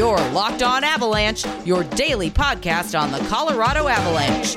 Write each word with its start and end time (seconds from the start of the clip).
Your 0.00 0.16
Locked 0.30 0.62
On 0.62 0.82
Avalanche, 0.82 1.44
your 1.66 1.84
daily 1.84 2.30
podcast 2.30 2.98
on 2.98 3.12
the 3.12 3.18
Colorado 3.28 3.86
Avalanche. 3.86 4.56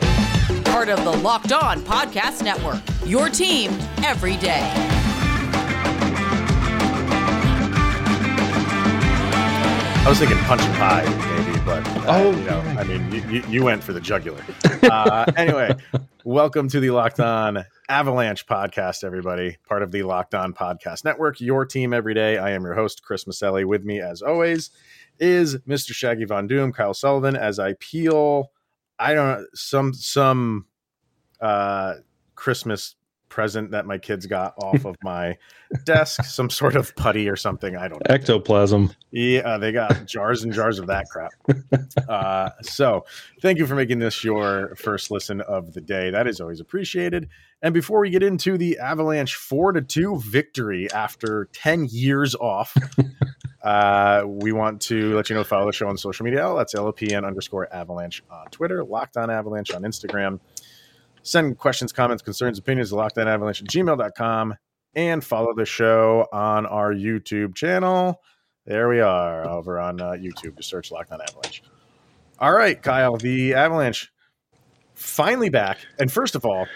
Part 0.63 0.88
of 0.88 1.04
the 1.04 1.12
Locked 1.12 1.51
On 1.51 1.81
Podcast 1.81 2.43
Network. 2.43 2.82
Your 3.05 3.27
team 3.27 3.71
every 4.06 4.37
day. 4.37 4.61
I 10.00 10.05
was 10.07 10.18
thinking 10.18 10.38
punch 10.38 10.61
and 10.61 10.75
pie, 10.75 11.04
maybe, 11.44 11.60
but 11.66 11.86
uh, 11.88 12.04
Oh, 12.07 12.32
you 12.32 12.44
know. 12.46 12.60
I 12.62 12.86
mean, 12.86 13.12
you, 13.12 13.21
you, 13.30 13.44
you 13.50 13.64
went 13.66 13.84
for 13.84 13.91
the 13.91 14.00
jugular. 14.00 14.41
Uh, 14.82 15.30
anyway, 15.36 15.75
welcome 16.23 16.70
to 16.70 16.80
the 16.80 16.91
Locked 16.91 17.20
On 17.20 17.66
Avalanche 17.89 18.46
podcast, 18.46 19.04
everybody. 19.04 19.57
Part 19.68 19.84
of 19.84 19.91
the 19.91 20.04
Locked 20.04 20.36
On 20.36 20.54
Podcast 20.54 21.04
Network, 21.04 21.41
your 21.41 21.66
team 21.66 21.94
every 21.94 22.14
day. 22.14 22.38
I 22.38 22.52
am 22.52 22.64
your 22.64 22.75
host, 22.75 23.04
Chris 23.04 23.25
Maselli. 23.25 23.66
With 23.66 23.84
me, 23.84 24.00
as 24.00 24.21
always, 24.21 24.71
is 25.24 25.55
Mr. 25.60 25.94
Shaggy 25.94 26.26
Von 26.26 26.47
Doom, 26.47 26.74
Kyle 26.74 26.93
Sullivan. 26.93 27.36
As 27.36 27.57
I 27.57 27.74
peel, 27.79 28.52
I 29.00 29.14
don't 29.14 29.39
know 29.39 29.46
some 29.54 29.93
some 29.93 30.66
uh, 31.39 31.96
Christmas 32.35 32.95
present 33.30 33.71
that 33.71 33.88
my 33.88 33.97
kids 33.97 34.27
got 34.27 34.53
off 34.61 34.85
of 34.85 34.95
my 35.02 35.35
desk, 35.85 36.23
some 36.25 36.49
sort 36.49 36.75
of 36.75 36.95
putty 36.95 37.27
or 37.27 37.35
something. 37.35 37.75
I 37.75 37.88
don't 37.88 38.07
know. 38.07 38.13
Ectoplasm. 38.13 38.91
Yeah, 39.11 39.57
they 39.57 39.71
got 39.71 40.05
jars 40.05 40.44
and 40.44 40.53
jars 40.53 40.77
of 40.77 40.88
that 40.88 41.05
crap. 41.09 41.31
Uh, 42.08 42.49
so, 42.61 43.05
thank 43.41 43.58
you 43.58 43.66
for 43.66 43.75
making 43.75 43.99
this 43.99 44.23
your 44.23 44.75
first 44.75 45.09
listen 45.09 45.41
of 45.41 45.73
the 45.73 45.81
day. 45.81 46.11
That 46.11 46.27
is 46.27 46.41
always 46.41 46.59
appreciated. 46.59 47.30
And 47.61 47.73
before 47.73 48.02
we 48.02 48.09
get 48.09 48.23
into 48.23 48.58
the 48.58 48.77
Avalanche 48.77 49.35
four 49.35 49.71
to 49.71 49.81
two 49.81 50.19
victory 50.19 50.91
after 50.91 51.47
ten 51.53 51.88
years 51.89 52.35
off, 52.35 52.75
uh, 53.63 54.23
we 54.26 54.52
want 54.52 54.81
to 54.81 55.16
let 55.16 55.30
you 55.30 55.35
know 55.35 55.44
follow 55.44 55.66
the 55.67 55.72
show 55.72 55.88
on 55.88 55.98
social 55.98 56.26
media. 56.26 56.53
That's 56.55 56.73
LOPN 56.73 57.26
underscore 57.26 57.73
Avalanche 57.73 58.22
on 58.30 58.47
Twitter, 58.47 58.83
Locked 58.83 59.17
On 59.17 59.30
Avalanche 59.30 59.72
on 59.72 59.83
Instagram. 59.83 60.39
Send 61.22 61.58
questions, 61.58 61.94
comments, 61.94 62.22
concerns, 62.22 62.59
opinions 62.59 62.89
to 62.89 62.95
lockedonavalanche 62.95 63.61
at 63.61 63.70
gmail.com 63.70 64.55
and 64.95 65.23
follow 65.23 65.53
the 65.55 65.66
show 65.66 66.28
on 66.33 66.66
our 66.66 66.94
YouTube 66.94 67.55
channel. 67.55 68.22
There 68.66 68.89
we 68.89 69.00
are 69.00 69.47
over 69.47 69.80
on 69.80 70.02
uh, 70.02 70.11
YouTube. 70.11 70.58
Just 70.58 70.70
search 70.70 70.92
Locked 70.92 71.11
On 71.11 71.22
Avalanche. 71.22 71.64
All 72.39 72.52
right, 72.52 72.81
Kyle, 72.81 73.16
the 73.16 73.53
Avalanche 73.53 74.11
finally 74.95 75.50
back. 75.50 75.80
And 76.00 76.11
first 76.11 76.36
of 76.36 76.45
all, 76.45 76.67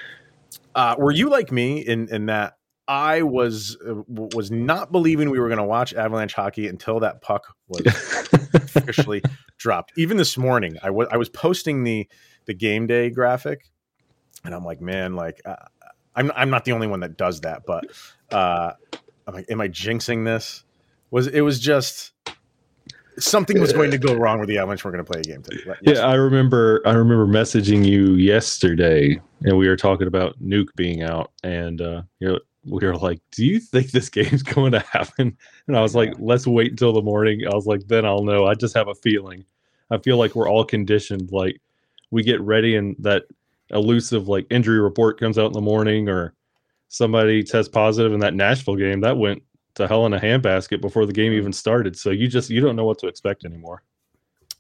uh, 0.76 0.96
were 0.98 1.12
you 1.12 1.30
like 1.30 1.52
me 1.52 1.80
in 1.80 2.08
in 2.10 2.28
that 2.28 2.57
I 2.88 3.22
was 3.22 3.78
uh, 3.86 3.96
was 4.08 4.50
not 4.50 4.92
believing 4.92 5.30
we 5.30 5.40
were 5.40 5.48
going 5.48 5.58
to 5.58 5.64
watch 5.64 5.94
Avalanche 5.94 6.34
hockey 6.34 6.68
until 6.68 7.00
that 7.02 7.22
puck 7.22 7.56
was 7.68 7.86
officially 8.54 9.22
dropped. 9.58 9.92
Even 9.98 10.18
this 10.18 10.38
morning, 10.38 10.78
I 10.82 10.90
was 10.90 11.08
I 11.12 11.18
was 11.18 11.30
posting 11.30 11.84
the 11.84 12.08
the 12.46 12.54
game 12.54 12.88
day 12.88 13.10
graphic, 13.10 13.70
and 14.46 14.56
I'm 14.56 14.64
like, 14.64 14.82
man, 14.82 15.16
like 15.16 15.42
uh, 15.46 15.56
I'm 16.16 16.32
I'm 16.36 16.50
not 16.50 16.66
the 16.66 16.72
only 16.72 16.88
one 16.88 17.02
that 17.02 17.18
does 17.18 17.42
that, 17.42 17.64
but 17.66 17.86
uh, 18.32 18.74
I'm 19.28 19.34
like, 19.34 19.46
am 19.50 19.62
I 19.62 19.68
jinxing 19.68 20.24
this? 20.24 20.64
Was 21.12 21.28
it 21.28 21.42
was 21.42 21.60
just 21.60 22.14
something 23.20 23.60
was 23.60 23.74
going 23.74 23.92
to 23.92 23.98
go 23.98 24.14
wrong 24.16 24.40
with 24.40 24.48
the 24.48 24.58
Avalanche? 24.58 24.84
We're 24.86 24.92
going 24.92 25.04
to 25.04 25.12
play 25.12 25.20
a 25.20 25.24
game 25.24 25.42
today. 25.42 25.74
Yeah, 25.82 26.00
I 26.00 26.16
remember. 26.16 26.82
I 26.86 26.94
remember 26.94 27.28
messaging 27.28 27.86
you 27.86 28.14
yesterday, 28.14 29.20
and 29.44 29.58
we 29.58 29.68
were 29.68 29.78
talking 29.78 30.08
about 30.08 30.42
Nuke 30.42 30.70
being 30.76 31.04
out, 31.04 31.32
and 31.44 31.82
uh, 31.82 32.02
you 32.20 32.30
know, 32.30 32.40
we 32.68 32.86
were 32.86 32.96
like, 32.96 33.20
"Do 33.32 33.46
you 33.46 33.60
think 33.60 33.92
this 33.92 34.10
game's 34.10 34.44
going 34.56 34.72
to 34.74 34.80
happen?" 34.80 35.38
And 35.68 35.78
I 35.78 35.82
was 35.82 35.96
like, 35.96 36.14
"Let's 36.20 36.48
wait 36.48 36.72
until 36.72 36.94
the 36.94 37.02
morning." 37.02 37.42
I 37.46 37.56
was 37.56 37.66
like, 37.66 37.88
"Then 37.88 38.06
I'll 38.06 38.24
know." 38.24 38.46
I 38.46 38.54
just 38.54 38.76
have 38.76 38.88
a 38.88 38.96
feeling. 38.96 39.46
I 39.90 39.98
feel 39.98 40.18
like 40.18 40.36
we're 40.36 40.50
all 40.50 40.66
conditioned. 40.66 41.32
Like 41.32 41.62
we 42.12 42.24
get 42.24 42.42
ready, 42.42 42.76
and 42.76 42.96
that 43.00 43.24
elusive 43.72 44.28
like 44.28 44.46
injury 44.50 44.80
report 44.80 45.20
comes 45.20 45.38
out 45.38 45.48
in 45.48 45.54
the 45.54 45.62
morning, 45.62 46.10
or 46.10 46.34
somebody 46.90 47.44
tests 47.44 47.70
positive 47.70 48.14
in 48.14 48.20
that 48.22 48.34
Nashville 48.34 48.76
game. 48.76 49.02
That 49.02 49.18
went 49.18 49.44
to 49.76 49.88
hell 49.88 50.06
in 50.06 50.14
a 50.14 50.20
handbasket 50.20 50.82
before 50.82 51.06
the 51.06 51.14
game 51.14 51.34
even 51.34 51.54
started. 51.54 51.98
So 51.98 52.10
you 52.10 52.28
just 52.28 52.50
you 52.50 52.62
don't 52.62 52.76
know 52.76 52.86
what 52.86 52.98
to 53.00 53.08
expect 53.08 53.46
anymore. 53.46 53.84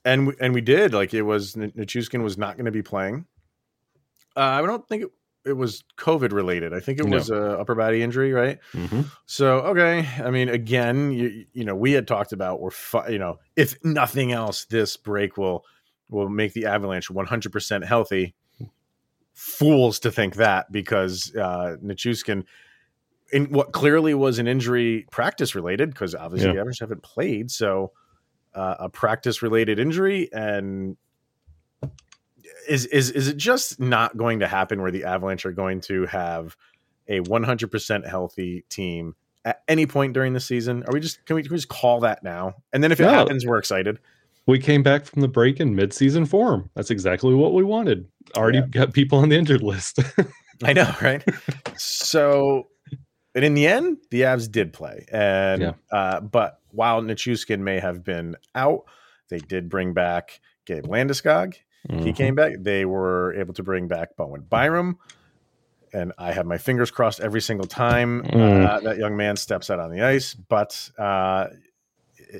and 0.06 0.28
we, 0.28 0.34
and 0.40 0.54
we 0.54 0.62
did 0.62 0.94
like 0.94 1.14
it 1.14 1.24
was 1.24 1.58
N- 1.58 1.72
Nichushkin 1.76 2.24
was 2.24 2.38
not 2.38 2.56
going 2.56 2.66
to 2.66 2.72
be 2.72 2.84
playing. 2.84 3.26
Uh, 4.36 4.42
I 4.42 4.62
don't 4.62 4.88
think 4.88 5.04
it, 5.04 5.10
it 5.48 5.54
was 5.58 5.84
COVID 5.98 6.32
related. 6.32 6.74
I 6.74 6.80
think 6.80 7.00
it 7.00 7.06
No. 7.06 7.16
was 7.18 7.30
a 7.30 7.60
upper 7.60 7.76
body 7.76 8.02
injury, 8.04 8.34
right? 8.34 8.60
Mm-hmm. 8.74 9.02
So 9.26 9.60
okay, 9.60 10.08
I 10.24 10.30
mean, 10.32 10.50
again, 10.50 11.12
you 11.12 11.46
you 11.54 11.64
know, 11.66 11.76
we 11.76 11.94
had 11.94 12.08
talked 12.08 12.34
about 12.34 12.60
we're 12.62 12.72
fi- 12.72 13.08
you 13.10 13.20
know, 13.20 13.40
if 13.56 13.76
nothing 13.84 14.32
else, 14.32 14.66
this 14.66 14.98
break 14.98 15.38
will 15.38 15.66
will 16.10 16.30
make 16.30 16.54
the 16.54 16.66
Avalanche 16.66 17.10
100 17.10 17.52
percent 17.52 17.86
healthy. 17.86 18.36
Fools 19.34 20.00
to 20.00 20.12
think 20.12 20.36
that 20.36 20.72
because 20.72 21.36
uh, 21.36 21.78
Nichushkin, 21.84 22.44
in 23.32 23.46
what 23.52 23.72
clearly 23.72 24.16
was 24.16 24.40
an 24.40 24.48
injury 24.48 25.06
practice 25.12 25.54
related, 25.54 25.92
because 25.92 26.16
obviously 26.16 26.48
Yeah. 26.48 26.54
the 26.54 26.60
Avalanche 26.62 26.80
haven't 26.80 27.04
played, 27.04 27.52
so 27.52 27.92
uh, 28.56 28.76
a 28.80 28.90
practice 28.90 29.42
related 29.42 29.80
injury 29.80 30.30
and. 30.34 30.98
Is, 32.68 32.86
is 32.88 33.12
is 33.12 33.28
it 33.28 33.38
just 33.38 33.80
not 33.80 34.18
going 34.18 34.40
to 34.40 34.48
happen 34.48 34.82
where 34.82 34.92
the 34.92 35.04
Avalanche 35.06 35.46
are 35.46 35.52
going 35.52 35.82
to 35.82 36.06
have 36.08 36.56
a 37.08 37.22
100% 37.22 38.08
healthy 38.08 38.66
team 38.70 39.16
at 39.46 39.62
any 39.68 39.86
point 39.86 40.14
during 40.14 40.34
the 40.34 40.40
season? 40.40 40.84
Are 40.84 40.94
we 40.94 41.00
just 41.00 41.26
can 41.26 41.36
we, 41.38 41.44
can 41.44 41.52
we 41.52 41.58
just 41.58 41.70
call 41.70 42.02
that 42.02 42.24
now? 42.24 42.56
And 42.74 42.84
then 42.84 42.92
if 42.92 43.00
it 43.00 43.04
No. 43.04 43.10
happens, 43.12 43.46
we're 43.46 43.58
excited. 43.58 44.00
we 44.46 44.60
came 44.60 44.82
back 44.84 45.06
from 45.06 45.22
the 45.22 45.28
break 45.28 45.60
in 45.60 45.76
mid-season 45.76 46.26
form. 46.26 46.70
That's 46.76 46.90
exactly 46.92 47.34
what 47.34 47.54
we 47.54 47.64
wanted. 47.64 48.08
Already 48.36 48.60
Yeah. 48.60 48.68
got 48.68 48.94
people 48.94 49.20
on 49.20 49.30
the 49.30 49.36
injured 49.38 49.62
list. 49.64 50.00
I 50.64 50.74
know, 50.74 50.90
right? 51.02 51.24
so, 51.78 52.68
and 53.36 53.44
in 53.46 53.54
the 53.54 53.68
end, 53.68 53.98
the 54.12 54.22
Avs 54.22 54.50
did 54.52 54.74
play, 54.74 55.06
and 55.12 55.62
Yeah. 55.62 55.74
uh, 55.92 56.22
but 56.22 56.60
while 56.72 57.02
Nichushkin 57.02 57.60
may 57.60 57.80
have 57.80 58.04
been 58.04 58.36
out, 58.56 58.86
they 59.30 59.38
did 59.38 59.70
bring 59.70 59.94
back 59.94 60.40
Gabe 60.66 60.86
Landeskog. 60.86 61.56
He 61.90 61.96
Mhm. 62.12 62.16
came 62.16 62.36
back. 62.36 62.54
They 62.60 62.86
were 62.86 63.34
able 63.36 63.54
to 63.56 63.64
bring 63.64 63.88
back 63.88 64.16
Bowen 64.16 64.42
Byram. 64.42 64.98
And 65.94 66.12
I 66.18 66.34
have 66.34 66.46
my 66.46 66.58
fingers 66.58 66.92
crossed 66.92 67.20
every 67.22 67.42
single 67.42 67.66
time 67.68 68.22
uh, 68.22 68.28
Mm. 68.30 68.84
that 68.84 68.98
young 68.98 69.16
man 69.16 69.38
steps 69.38 69.70
out 69.70 69.80
on 69.80 69.90
the 69.92 70.02
ice. 70.02 70.34
But 70.34 70.90
uh, 70.98 71.48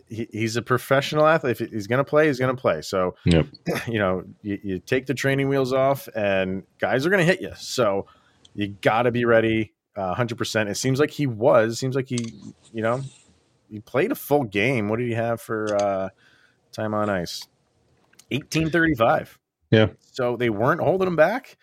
he, 0.10 0.28
he's 0.32 0.58
a 0.58 0.62
professional 0.62 1.26
athlete. 1.26 1.62
If 1.62 1.72
he's 1.72 1.88
going 1.88 2.00
to 2.00 2.04
play, 2.04 2.28
he's 2.28 2.40
going 2.40 2.54
to 2.54 2.60
play. 2.62 2.82
So, 2.82 3.16
Yep. 3.26 3.46
you 3.88 4.00
know, 4.00 4.24
you, 4.42 4.60
you 4.64 4.80
take 4.80 5.06
the 5.06 5.14
training 5.14 5.48
wheels 5.48 5.72
off, 5.72 6.10
and 6.14 6.64
guys 6.80 7.06
are 7.06 7.10
going 7.10 7.26
to 7.26 7.26
hit 7.26 7.42
you. 7.42 7.52
So 7.56 8.06
you 8.54 8.68
got 8.82 9.04
to 9.04 9.12
be 9.12 9.24
ready, 9.24 9.74
uh, 9.96 10.14
hundred 10.14 10.38
percent. 10.38 10.68
It 10.70 10.76
seems 10.76 11.00
like 11.00 11.12
he 11.12 11.26
was. 11.26 11.80
Seems 11.80 11.96
like 11.96 12.10
he, 12.10 12.34
you 12.74 12.82
know, 12.82 13.02
he 13.72 13.80
played 13.80 14.12
a 14.12 14.16
full 14.16 14.44
game. 14.44 14.90
What 14.90 15.00
did 15.00 15.08
he 15.08 15.14
have 15.14 15.40
for 15.40 15.74
uh, 15.76 16.10
time 16.74 16.94
on 16.94 17.10
ice? 17.10 17.48
Eighteen 18.32 18.70
thirty-five. 18.70 19.38
Yeah. 19.72 19.88
So 20.12 20.38
they 20.38 20.50
weren't 20.50 20.82
holding 20.82 21.06
them 21.06 21.16
back. 21.16 21.58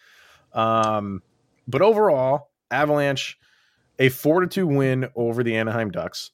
Um, 0.52 1.22
but 1.66 1.82
overall, 1.82 2.50
Avalanche 2.70 3.38
a 3.98 4.08
four 4.08 4.40
to 4.40 4.46
two 4.46 4.66
win 4.66 5.08
over 5.14 5.42
the 5.42 5.56
Anaheim 5.56 5.90
Ducks. 5.90 6.30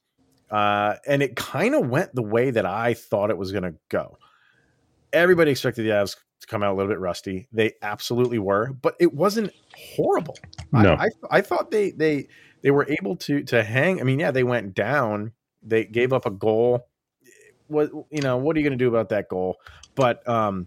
Uh, 0.51 0.97
and 1.07 1.23
it 1.23 1.37
kind 1.37 1.75
of 1.75 1.89
went 1.89 2.15
the 2.15 2.23
way 2.23 2.51
that 2.51 2.67
I 2.67 2.95
thought 2.95 3.31
it 3.31 3.39
was 3.39 3.53
going 3.53 3.63
to 3.63 3.75
go. 3.89 4.19
Everybody 5.13 5.53
expected 5.53 5.85
the 5.85 5.91
Avs 5.91 6.17
to 6.41 6.47
come 6.47 6.63
out 6.63 6.73
a 6.73 6.77
little 6.77 6.91
bit 6.91 6.99
rusty. 6.99 7.47
They 7.53 7.75
absolutely 7.83 8.39
were, 8.39 8.73
but 8.73 8.97
it 8.99 9.13
wasn't 9.15 9.53
horrible. 9.77 10.37
I- 10.73 10.83
No. 10.83 10.95
I, 10.95 11.09
I, 11.31 11.41
thought 11.41 11.71
they 11.71 11.91
they 11.93 12.29
they 12.63 12.71
were 12.71 12.87
able 12.89 13.17
to 13.17 13.43
to 13.45 13.63
hang. 13.63 14.01
I 14.01 14.05
mean, 14.05 14.19
yeah, 14.19 14.31
they 14.33 14.43
went 14.45 14.75
down. 14.75 15.33
They 15.63 15.85
gave 15.85 16.13
up 16.13 16.27
a 16.27 16.31
goal. 16.31 16.89
What 17.71 17.91
you 18.11 18.21
know? 18.21 18.37
What 18.37 18.57
are 18.57 18.61
you 18.61 18.65
going 18.65 18.79
to 18.79 18.83
do 18.85 18.89
about 18.89 19.09
that 19.11 19.29
goal? 19.29 19.57
But 19.95 20.27
um, 20.29 20.67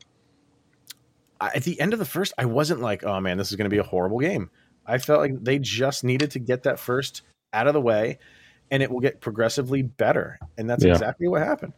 at 1.39 1.63
the 1.63 1.79
end 1.79 1.93
of 1.93 1.99
the 1.99 2.05
first, 2.05 2.33
I 2.37 2.45
wasn't 2.45 2.81
like, 2.81 3.03
oh 3.03 3.19
man, 3.19 3.37
this 3.37 3.49
is 3.49 3.55
going 3.55 3.65
to 3.65 3.73
be 3.73 3.79
a 3.79 3.83
horrible 3.83 4.19
game. 4.19 4.49
I 4.85 4.97
felt 4.97 5.19
like 5.19 5.43
they 5.43 5.59
just 5.59 6.03
needed 6.03 6.31
to 6.31 6.39
get 6.39 6.63
that 6.63 6.79
first 6.79 7.21
out 7.53 7.67
of 7.67 7.73
the 7.73 7.81
way, 7.81 8.19
and 8.71 8.81
it 8.81 8.89
will 8.91 8.99
get 8.99 9.21
progressively 9.21 9.81
better. 9.81 10.39
And 10.57 10.69
that's 10.69 10.83
Yeah. 10.83 10.91
exactly 10.91 11.27
what 11.27 11.41
happened. 11.41 11.73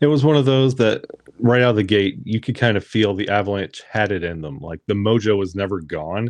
It 0.00 0.06
was 0.06 0.24
one 0.24 0.36
of 0.36 0.44
those 0.44 0.74
that 0.76 1.04
right 1.38 1.62
out 1.62 1.70
of 1.70 1.76
the 1.76 1.82
gate, 1.82 2.18
you 2.24 2.40
could 2.40 2.56
kind 2.56 2.76
of 2.76 2.84
feel 2.84 3.14
the 3.14 3.28
Avalanche 3.28 3.82
had 3.88 4.12
it 4.12 4.22
in 4.22 4.40
them. 4.40 4.58
Like 4.58 4.80
the 4.86 4.94
mojo 4.94 5.36
was 5.38 5.54
never 5.54 5.80
gone. 5.80 6.28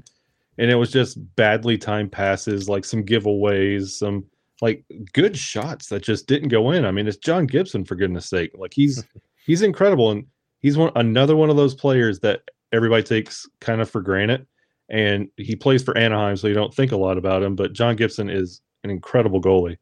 And 0.56 0.70
it 0.70 0.76
was 0.76 0.93
just 0.93 1.19
badly 1.34 1.76
timed 1.76 2.12
passes, 2.12 2.69
like 2.69 2.84
some 2.84 3.02
giveaways, 3.02 3.88
some 3.88 4.25
like 4.60 4.84
good 5.12 5.36
shots 5.36 5.88
that 5.88 6.02
just 6.02 6.26
didn't 6.26 6.48
go 6.48 6.70
in. 6.70 6.84
I 6.84 6.90
mean, 6.90 7.08
it's 7.08 7.16
John 7.16 7.46
Gibson 7.46 7.84
for 7.84 7.94
goodness 7.96 8.26
sake. 8.28 8.52
Like 8.56 8.72
he's 8.74 9.04
he's 9.46 9.62
incredible 9.62 10.10
and 10.10 10.26
he's 10.60 10.76
one 10.76 10.92
another 10.96 11.36
one 11.36 11.50
of 11.50 11.56
those 11.56 11.74
players 11.74 12.20
that 12.20 12.42
everybody 12.72 13.02
takes 13.02 13.48
kind 13.60 13.80
of 13.80 13.90
for 13.90 14.00
granted. 14.00 14.46
And 14.90 15.28
he 15.38 15.56
plays 15.56 15.82
for 15.82 15.96
Anaheim, 15.96 16.36
so 16.36 16.46
you 16.46 16.54
don't 16.54 16.74
think 16.74 16.92
a 16.92 16.96
lot 16.96 17.16
about 17.16 17.42
him. 17.42 17.56
But 17.56 17.72
John 17.72 17.96
Gibson 17.96 18.28
is 18.28 18.60
an 18.84 18.90
incredible 18.90 19.40
goalie. 19.40 19.78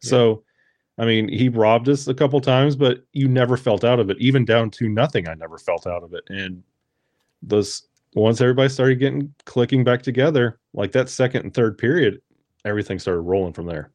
So 0.00 0.44
I 0.98 1.04
mean, 1.04 1.28
he 1.28 1.48
robbed 1.48 1.88
us 1.88 2.08
a 2.08 2.14
couple 2.14 2.40
times, 2.40 2.74
but 2.74 3.04
you 3.12 3.28
never 3.28 3.56
felt 3.56 3.84
out 3.84 4.00
of 4.00 4.08
it. 4.08 4.16
Even 4.18 4.44
down 4.44 4.70
to 4.72 4.88
nothing, 4.88 5.28
I 5.28 5.34
never 5.34 5.58
felt 5.58 5.86
out 5.86 6.02
of 6.02 6.14
it. 6.14 6.24
And 6.28 6.62
those 7.42 7.86
once 8.14 8.40
everybody 8.40 8.70
started 8.70 8.98
getting 8.98 9.32
clicking 9.44 9.84
back 9.84 10.02
together, 10.02 10.58
like 10.72 10.92
that 10.92 11.10
second 11.10 11.42
and 11.42 11.52
third 11.52 11.76
period, 11.76 12.20
everything 12.64 12.98
started 12.98 13.20
rolling 13.20 13.52
from 13.52 13.66
there. 13.66 13.90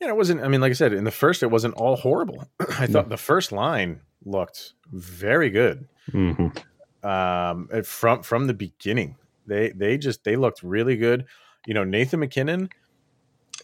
Yeah, 0.00 0.08
it 0.08 0.16
wasn't. 0.16 0.42
I 0.42 0.48
mean, 0.48 0.60
like 0.60 0.70
I 0.70 0.74
said, 0.74 0.92
in 0.92 1.04
the 1.04 1.10
first, 1.10 1.42
it 1.42 1.50
wasn't 1.50 1.74
all 1.74 1.96
horrible. 1.96 2.48
I 2.78 2.86
thought 2.86 3.08
the 3.10 3.16
first 3.18 3.52
line 3.52 4.00
looked 4.24 4.72
very 4.92 5.50
good 5.50 5.88
Mm-hmm. 6.12 7.06
um, 7.06 7.68
from 7.84 8.22
from 8.22 8.46
the 8.46 8.54
beginning. 8.54 9.16
They 9.46 9.70
they 9.70 9.98
just 9.98 10.24
they 10.24 10.36
looked 10.36 10.62
really 10.62 10.96
good. 10.96 11.26
You 11.66 11.74
know, 11.74 11.84
Nathan 11.84 12.20
MacKinnon 12.20 12.70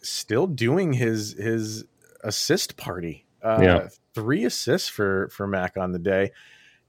still 0.02 0.46
doing 0.46 0.92
his 0.92 1.32
his 1.32 1.84
assist 2.22 2.76
party. 2.76 3.24
Uh, 3.42 3.58
Yeah. 3.62 3.88
three 4.14 4.44
assists 4.44 4.88
for 4.88 5.28
for 5.30 5.46
Mac 5.46 5.76
on 5.76 5.92
the 5.92 5.98
day, 5.98 6.32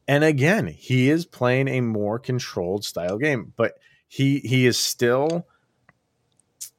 and 0.07 0.23
again, 0.23 0.67
he 0.67 1.09
is 1.09 1.25
playing 1.25 1.67
a 1.69 1.81
more 1.81 2.19
controlled 2.19 2.83
style 2.83 3.17
game, 3.17 3.53
but 3.55 3.77
he 4.07 4.39
he 4.39 4.65
is 4.65 4.77
still. 4.77 5.47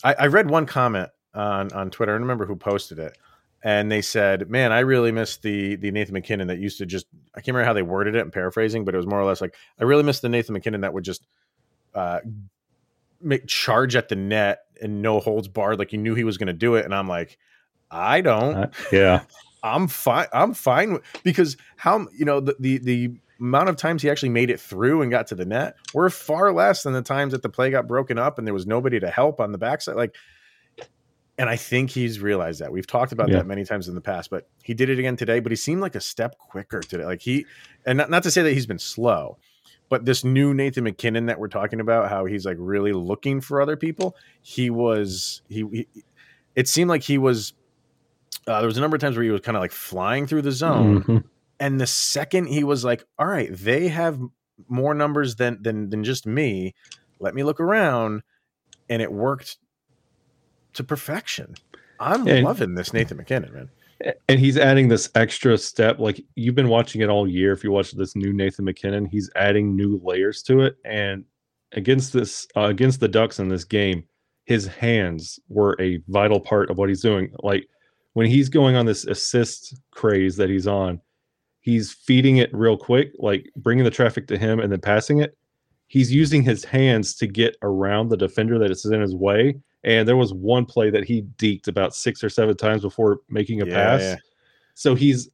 I, 0.04 0.14
I 0.14 0.26
read 0.26 0.48
one 0.50 0.66
comment 0.66 1.08
on 1.38 1.72
on 1.72 1.90
Twitter. 1.90 2.12
I 2.12 2.14
don't 2.14 2.22
remember 2.22 2.46
who 2.46 2.56
posted 2.56 2.98
it, 2.98 3.16
and 3.62 3.90
they 3.90 4.02
said, 4.02 4.50
"Man, 4.50 4.72
I 4.72 4.80
really 4.80 5.12
miss 5.12 5.36
the 5.36 5.76
the 5.76 5.90
Nathan 5.90 6.14
MacKinnon 6.14 6.48
that 6.48 6.58
used 6.58 6.78
to 6.78 6.86
just 6.86 7.06
I 7.34 7.40
can't 7.40 7.48
remember 7.48 7.66
how 7.66 7.72
they 7.72 7.82
worded 7.82 8.14
it. 8.14 8.20
I'm 8.20 8.30
paraphrasing, 8.30 8.84
but 8.84 8.94
it 8.94 8.98
was 8.98 9.06
more 9.06 9.20
or 9.20 9.24
less 9.24 9.40
like 9.40 9.54
I 9.80 9.84
really 9.84 10.02
miss 10.02 10.20
the 10.20 10.28
Nathan 10.28 10.52
MacKinnon 10.52 10.82
that 10.82 10.92
would 10.92 11.04
just 11.04 11.26
uh, 11.94 12.20
make 13.20 13.46
charge 13.46 13.96
at 13.96 14.08
the 14.08 14.16
net 14.16 14.60
and 14.80 15.02
no 15.02 15.20
holds 15.20 15.48
barred, 15.48 15.78
like 15.78 15.92
you 15.92 15.98
knew 15.98 16.14
he 16.14 16.24
was 16.24 16.38
going 16.38 16.48
to 16.48 16.52
do 16.52 16.74
it." 16.74 16.84
And 16.84 16.94
I'm 16.94 17.08
like, 17.08 17.38
I 17.90 18.20
don't. 18.20 18.54
Uh, 18.54 18.70
yeah. 18.92 19.22
I'm 19.62 19.88
fine. 19.88 20.26
I'm 20.32 20.54
fine 20.54 20.92
with, 20.94 21.02
because 21.24 21.56
how 21.76 22.06
you 22.16 22.24
know 22.24 22.40
the, 22.40 22.54
the 22.60 22.78
the 22.78 23.10
amount 23.40 23.68
of 23.68 23.76
times 23.76 24.02
he 24.02 24.10
actually 24.10 24.28
made 24.28 24.50
it 24.50 24.60
through 24.60 25.02
and 25.02 25.10
got 25.10 25.28
to 25.28 25.34
the 25.34 25.44
net 25.44 25.76
were 25.94 26.10
far 26.10 26.52
less 26.52 26.82
than 26.82 26.92
the 26.92 27.02
times 27.02 27.32
that 27.32 27.42
the 27.42 27.48
play 27.48 27.70
got 27.70 27.86
broken 27.86 28.18
up 28.18 28.38
and 28.38 28.46
there 28.46 28.54
was 28.54 28.66
nobody 28.66 28.98
to 29.00 29.10
help 29.10 29.40
on 29.40 29.52
the 29.52 29.58
backside. 29.58 29.96
Like, 29.96 30.14
and 31.38 31.48
I 31.48 31.56
think 31.56 31.90
he's 31.90 32.20
realized 32.20 32.60
that. 32.60 32.72
We've 32.72 32.86
talked 32.86 33.12
about 33.12 33.28
Yeah. 33.28 33.36
that 33.36 33.46
many 33.46 33.64
times 33.64 33.88
in 33.88 33.94
the 33.94 34.00
past, 34.00 34.28
but 34.30 34.48
he 34.62 34.74
did 34.74 34.90
it 34.90 34.98
again 34.98 35.16
today. 35.16 35.40
But 35.40 35.52
he 35.52 35.56
seemed 35.56 35.80
like 35.80 35.94
a 35.94 36.00
step 36.00 36.36
quicker 36.38 36.80
today. 36.80 37.04
Like 37.04 37.20
he, 37.20 37.46
and 37.86 37.98
not, 37.98 38.10
not 38.10 38.22
to 38.24 38.30
say 38.30 38.42
that 38.42 38.52
he's 38.52 38.66
been 38.66 38.78
slow, 38.78 39.38
but 39.88 40.04
this 40.04 40.24
new 40.24 40.52
Nathan 40.52 40.84
MacKinnon 40.84 41.26
that 41.26 41.38
we're 41.38 41.48
talking 41.48 41.80
about, 41.80 42.10
how 42.10 42.24
he's 42.24 42.44
like 42.44 42.56
really 42.58 42.92
looking 42.92 43.40
for 43.40 43.60
other 43.62 43.76
people. 43.76 44.16
He 44.42 44.68
was 44.70 45.42
he. 45.48 45.64
he 45.72 45.88
it 46.56 46.66
seemed 46.68 46.88
like 46.90 47.02
he 47.02 47.18
was. 47.18 47.54
Uh, 48.46 48.58
there 48.60 48.66
was 48.66 48.76
a 48.78 48.80
number 48.80 48.94
of 48.96 49.00
times 49.00 49.16
where 49.16 49.24
he 49.24 49.30
was 49.30 49.42
kind 49.42 49.56
of 49.56 49.60
like 49.60 49.72
flying 49.72 50.26
through 50.26 50.42
the 50.42 50.52
zone, 50.52 51.02
Mhm. 51.04 51.24
and 51.60 51.80
the 51.80 51.86
second 51.86 52.46
he 52.48 52.64
was 52.64 52.84
like, 52.84 53.04
"All 53.18 53.26
right, 53.26 53.48
they 53.54 53.88
have 53.88 54.18
more 54.68 54.92
numbers 54.94 55.36
than 55.36 55.62
than 55.62 55.88
than 55.90 56.02
just 56.02 56.26
me. 56.26 56.74
Let 57.20 57.34
me 57.34 57.42
look 57.44 57.60
around," 57.60 58.22
and 58.88 59.00
it 59.02 59.12
worked 59.12 59.58
to 60.78 60.84
perfection. 60.84 61.54
I'm 62.00 62.26
And- 62.26 62.44
loving 62.44 62.74
this 62.74 62.92
Nathan 62.92 63.16
MacKinnon, 63.18 63.52
man. 63.52 63.68
And 64.28 64.38
he's 64.38 64.56
adding 64.56 64.86
this 64.86 65.10
extra 65.16 65.58
step. 65.58 65.98
Like 65.98 66.24
you've 66.36 66.54
been 66.54 66.68
watching 66.68 67.00
it 67.00 67.08
all 67.08 67.26
year. 67.28 67.52
If 67.52 67.64
you 67.64 67.72
watch 67.72 67.90
this 67.92 68.14
new 68.14 68.32
Nathan 68.32 68.64
MacKinnon, 68.64 69.06
he's 69.06 69.28
adding 69.34 69.74
new 69.74 70.00
layers 70.04 70.40
to 70.44 70.60
it. 70.60 70.76
And 70.84 71.24
against 71.72 72.12
this, 72.12 72.46
uh, 72.56 72.66
against 72.66 73.00
the 73.00 73.08
Ducks 73.08 73.40
in 73.40 73.48
this 73.48 73.64
game, 73.64 74.04
his 74.44 74.68
hands 74.68 75.40
were 75.48 75.76
a 75.80 76.00
vital 76.06 76.38
part 76.38 76.70
of 76.70 76.78
what 76.78 76.88
he's 76.88 77.02
doing. 77.02 77.32
Like 77.42 77.66
when 78.12 78.26
he's 78.26 78.48
going 78.48 78.76
on 78.76 78.86
this 78.86 79.04
assist 79.04 79.76
craze 79.90 80.36
that 80.36 80.48
he's 80.48 80.68
on, 80.68 81.00
he's 81.60 81.92
feeding 81.92 82.36
it 82.36 82.54
real 82.54 82.76
quick, 82.76 83.10
like 83.18 83.50
bringing 83.56 83.84
the 83.84 83.90
traffic 83.90 84.28
to 84.28 84.38
him 84.38 84.60
and 84.60 84.70
then 84.70 84.80
passing 84.80 85.20
it. 85.22 85.36
He's 85.88 86.12
using 86.14 86.42
his 86.42 86.64
hands 86.64 87.16
to 87.16 87.26
get 87.26 87.56
around 87.62 88.10
the 88.10 88.16
defender 88.16 88.60
that 88.60 88.70
is 88.70 88.84
in 88.84 89.00
his 89.00 89.14
way. 89.16 89.56
And 89.84 90.08
there 90.08 90.16
was 90.16 90.32
one 90.34 90.64
play 90.64 90.90
that 90.90 91.04
he 91.04 91.22
deked 91.38 91.68
about 91.68 91.94
six 91.94 92.22
or 92.24 92.28
seven 92.28 92.56
times 92.56 92.82
before 92.82 93.20
making 93.28 93.62
a 93.62 93.66
Yeah, 93.66 93.74
pass. 93.74 94.00
yeah. 94.00 94.16
So 94.74 94.94
he's 94.94 95.28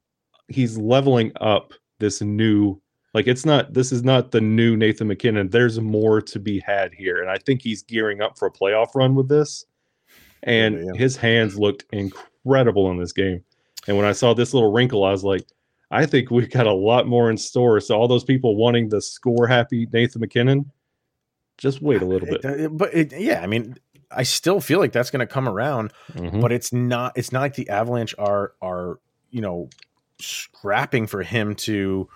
he's 0.48 0.76
leveling 0.78 1.32
up 1.40 1.72
this 1.98 2.20
new 2.20 2.78
like 3.14 3.26
it's 3.26 3.46
not 3.46 3.72
this 3.72 3.92
is 3.92 4.02
not 4.02 4.30
the 4.32 4.40
new 4.40 4.76
Nathan 4.76 5.06
MacKinnon. 5.08 5.48
There's 5.48 5.80
more 5.80 6.20
to 6.20 6.38
be 6.38 6.58
had 6.60 6.92
here. 6.92 7.20
And 7.22 7.30
I 7.30 7.38
think 7.38 7.62
he's 7.62 7.82
gearing 7.82 8.20
up 8.20 8.38
for 8.38 8.46
a 8.46 8.50
playoff 8.52 8.94
run 8.94 9.14
with 9.14 9.28
this. 9.28 9.64
And 10.42 10.84
Yeah, 10.86 10.92
his 10.94 11.16
hands 11.16 11.58
looked 11.58 11.84
incredible 11.92 12.90
in 12.90 12.98
this 12.98 13.12
game. 13.12 13.42
And 13.86 13.96
when 13.96 14.04
I 14.06 14.12
saw 14.12 14.34
this 14.34 14.52
little 14.52 14.72
wrinkle, 14.72 15.04
I 15.04 15.10
was 15.10 15.24
like, 15.24 15.46
I 15.90 16.04
think 16.06 16.30
we've 16.30 16.50
got 16.50 16.66
a 16.66 16.72
lot 16.72 17.06
more 17.06 17.30
in 17.30 17.36
store. 17.38 17.80
So 17.80 17.94
all 17.98 18.08
those 18.08 18.24
people 18.24 18.56
wanting 18.56 18.88
the 18.88 19.00
score 19.00 19.46
happy 19.46 19.86
Nathan 19.92 20.20
MacKinnon, 20.20 20.70
just 21.56 21.80
wait 21.82 22.02
a 22.02 22.06
little 22.06 22.28
It- 22.28 22.42
bit. 22.42 22.60
it- 22.60 22.76
but 22.76 22.92
it, 22.94 23.12
yeah, 23.18 23.40
I 23.42 23.46
mean, 23.46 23.76
I 24.10 24.22
still 24.22 24.60
feel 24.60 24.78
like 24.78 24.92
that's 24.92 25.10
going 25.10 25.20
to 25.26 25.32
come 25.32 25.48
around, 25.48 25.92
Mhm. 26.14 26.40
but 26.40 26.52
it's 26.52 26.72
not. 26.72 27.12
It's 27.16 27.32
not 27.32 27.40
like 27.40 27.54
the 27.54 27.68
Avalanche 27.68 28.14
are 28.18 28.52
are 28.62 28.98
you 29.30 29.40
know 29.40 29.68
scrapping 30.20 31.06
for 31.06 31.22
him 31.22 31.54
to 31.54 32.08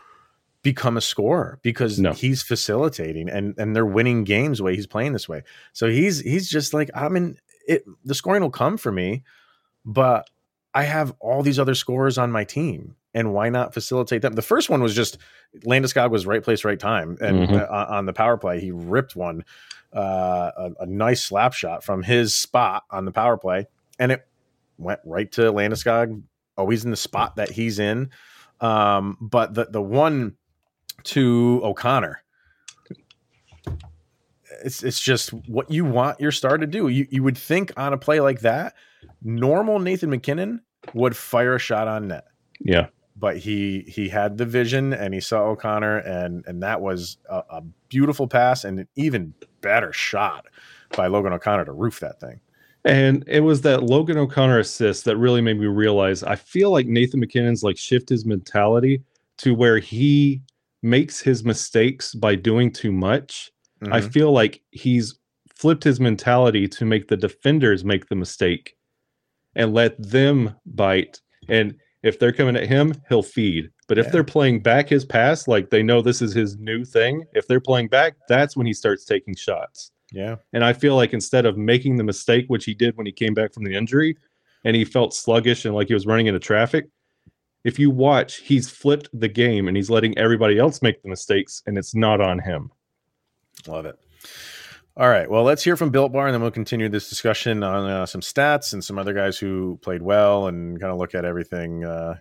become 0.63 0.97
a 0.97 1.01
scorer 1.01 1.59
because 1.63 1.99
No. 1.99 2.13
he's 2.13 2.43
facilitating 2.43 3.29
and 3.29 3.55
and 3.59 3.75
they're 3.77 3.87
winning 3.87 4.25
games 4.25 4.59
the 4.59 4.65
way 4.65 4.75
he's 4.75 4.87
playing 4.87 5.13
this 5.13 5.29
way. 5.29 5.43
So 5.73 5.89
he's 5.89 6.21
he's 6.21 6.49
just 6.49 6.75
like 6.75 6.91
I'm 6.95 7.17
in 7.17 7.39
it. 7.67 7.85
The 8.05 8.15
scoring 8.15 8.43
will 8.43 8.51
come 8.51 8.77
for 8.77 8.91
me, 8.93 9.23
but 9.85 10.29
I 10.75 10.83
have 10.85 11.15
all 11.21 11.43
these 11.43 11.59
other 11.59 11.75
scorers 11.75 12.19
on 12.19 12.31
my 12.33 12.45
team. 12.45 12.95
And 13.15 13.33
why 13.33 13.49
not 13.49 13.73
facilitate 13.73 14.21
them? 14.23 14.35
The 14.35 14.43
first 14.43 14.69
one 14.69 14.83
was 14.83 14.95
just 14.95 15.17
Landeskog 15.65 16.11
was 16.11 16.27
right 16.27 16.43
place, 16.43 16.63
right 16.65 16.79
time, 16.79 17.17
and 17.21 17.49
Mhm. 17.49 17.63
uh, 17.69 17.87
on 17.89 18.05
the 18.07 18.13
power 18.13 18.37
play, 18.37 18.61
he 18.61 18.71
ripped 18.71 19.17
one, 19.17 19.45
uh, 19.95 20.51
a, 20.57 20.71
a 20.81 20.87
nice 20.87 21.25
slap 21.25 21.53
shot 21.53 21.85
from 21.85 22.03
his 22.03 22.35
spot 22.35 22.85
on 22.91 23.05
the 23.05 23.13
power 23.13 23.37
play, 23.37 23.67
and 23.99 24.13
it 24.13 24.27
went 24.77 25.01
right 25.05 25.31
to 25.33 25.53
Landeskog, 25.53 26.23
always 26.57 26.85
in 26.85 26.91
the 26.91 26.97
spot 26.97 27.37
that 27.37 27.51
he's 27.51 27.79
in. 27.79 28.11
Um, 28.61 29.17
but 29.21 29.55
the 29.55 29.67
the 29.67 29.83
one 29.83 30.37
to 31.05 31.61
O'Connor, 31.63 32.23
it's 34.65 34.83
it's 34.83 35.01
just 35.01 35.31
what 35.31 35.71
you 35.71 35.85
want 35.85 36.21
your 36.21 36.33
star 36.33 36.59
to 36.59 36.67
do. 36.67 36.89
You 36.89 37.07
you 37.11 37.23
would 37.23 37.39
think 37.39 37.73
on 37.77 37.93
a 37.93 37.99
play 37.99 38.21
like 38.21 38.41
that, 38.41 38.75
normal 39.23 39.79
Nathan 39.79 40.11
MacKinnon 40.11 40.63
would 40.95 41.17
fire 41.17 41.55
a 41.55 41.59
shot 41.59 41.89
on 41.89 42.09
net 42.09 42.25
Yeah. 42.61 42.89
But 43.19 43.39
he 43.39 43.85
he 43.89 44.09
had 44.09 44.39
the 44.39 44.45
vision 44.47 44.93
and 44.93 45.13
he 45.13 45.21
saw 45.21 45.43
O'Connor 45.45 45.99
and 45.99 46.45
and 46.47 46.63
that 46.63 46.81
was 46.81 47.19
a, 47.29 47.43
a 47.51 47.63
beautiful 47.89 48.29
pass 48.29 48.65
and 48.65 48.81
an 48.81 48.89
even 48.97 49.35
better 49.61 49.93
shot 49.93 50.47
by 50.97 51.07
Logan 51.09 51.33
O'Connor 51.33 51.65
to 51.65 51.73
roof 51.73 52.01
that 52.01 52.21
thing. 52.21 52.41
And 52.85 53.25
it 53.27 53.41
was 53.41 53.61
that 53.63 53.83
Logan 53.83 54.19
O'Connor 54.19 54.61
assist 54.61 55.05
that 55.05 55.17
really 55.17 55.41
made 55.41 55.59
me 55.59 55.67
realize 55.67 56.23
I 56.23 56.37
feel 56.37 56.71
like 56.71 56.87
Nathan 56.87 57.21
MacKinnon's 57.21 57.63
like 57.65 57.77
shift 57.77 58.09
his 58.09 58.25
mentality 58.25 59.03
to 59.39 59.55
where 59.55 59.79
he 59.79 60.41
makes 60.83 61.21
his 61.21 61.45
mistakes 61.45 62.15
by 62.15 62.37
doing 62.37 62.73
too 62.73 62.93
much. 62.93 63.51
I 63.91 64.01
Mhm. 64.01 64.13
feel 64.13 64.33
like 64.33 64.63
he's 64.71 65.19
flipped 65.55 65.83
his 65.83 65.99
mentality 65.99 66.69
to 66.69 66.85
make 66.85 67.09
the 67.09 67.17
defenders 67.17 67.85
make 67.85 68.09
the 68.09 68.15
mistake 68.15 68.77
and 69.57 69.75
let 69.75 70.01
them 70.01 70.55
bite. 70.67 71.21
And 71.49 71.75
if 72.03 72.19
they're 72.19 72.33
coming 72.33 72.57
at 72.57 72.67
him, 72.69 72.95
he'll 73.09 73.23
feed. 73.23 73.71
But 73.89 73.99
if 73.99 74.07
Yeah. 74.07 74.13
they're 74.13 74.25
playing 74.25 74.61
back 74.61 74.89
his 74.89 75.05
pass, 75.05 75.49
like 75.49 75.71
they 75.71 75.83
know 75.83 76.01
this 76.03 76.23
is 76.23 76.33
his 76.35 76.57
new 76.59 76.85
thing, 76.85 77.25
if 77.35 77.47
they're 77.49 77.61
playing 77.61 77.89
back, 77.89 78.15
that's 78.29 78.57
when 78.57 78.67
he 78.67 78.73
starts 78.73 79.05
taking 79.05 79.35
shots. 79.35 79.91
yeah, 80.13 80.37
And 80.55 80.65
I 80.65 80.73
feel 80.73 80.97
like 80.97 81.13
instead 81.13 81.45
of 81.45 81.59
making 81.59 81.97
the 81.97 82.05
mistake, 82.05 82.47
which 82.49 82.65
he 82.65 82.73
did 82.75 82.97
when 82.97 83.05
he 83.07 83.13
came 83.13 83.35
back 83.35 83.53
from 83.53 83.65
the 83.65 83.75
injury, 83.75 84.17
and 84.65 84.75
he 84.75 84.85
felt 84.85 85.13
sluggish 85.15 85.65
and 85.67 85.75
like 85.75 85.89
he 85.89 85.95
was 85.95 86.07
running 86.07 86.27
into 86.29 86.41
traffic, 86.41 86.87
if 87.65 87.79
you 87.79 87.91
watch, 87.91 88.37
he's 88.39 88.71
flipped 88.71 89.09
the 89.13 89.29
game 89.29 89.69
and 89.69 89.77
he's 89.77 89.91
letting 89.91 90.17
everybody 90.17 90.59
else 90.59 90.81
make 90.81 91.03
the 91.03 91.09
mistakes, 91.09 91.63
and 91.67 91.77
it's 91.77 91.95
not 91.95 92.21
on 92.21 92.39
him. 92.39 92.71
love 93.67 93.85
it. 93.87 93.99
All 94.99 95.09
right, 95.09 95.31
well, 95.31 95.45
let's 95.45 95.63
hear 95.63 95.77
from 95.77 95.91
Built 95.91 96.11
Bar, 96.11 96.27
and 96.27 96.35
then 96.35 96.43
we'll 96.43 96.51
continue 96.51 96.89
this 96.89 97.09
discussion 97.09 97.63
on 97.63 97.89
uh, 97.89 98.05
some 98.05 98.21
stats 98.21 98.73
and 98.73 98.83
some 98.83 98.99
other 98.99 99.13
guys 99.13 99.39
who 99.39 99.79
played 99.81 100.03
well, 100.03 100.49
and 100.49 100.81
kind 100.81 100.91
of 100.91 100.99
look 100.99 101.15
at 101.15 101.25
everything 101.25 101.85
uh, 101.85 102.17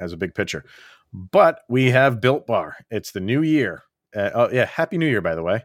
as 0.00 0.12
a 0.12 0.16
big 0.16 0.34
picture. 0.34 0.64
But 1.12 1.60
we 1.68 1.92
have 1.92 2.20
Built 2.20 2.48
Bar. 2.48 2.78
It's 2.90 3.12
the 3.12 3.20
new 3.20 3.42
year. 3.42 3.84
Uh, 4.12 4.30
oh 4.34 4.48
yeah, 4.50 4.64
Happy 4.64 4.98
New 4.98 5.06
Year, 5.06 5.20
by 5.20 5.36
the 5.36 5.44
way. 5.44 5.62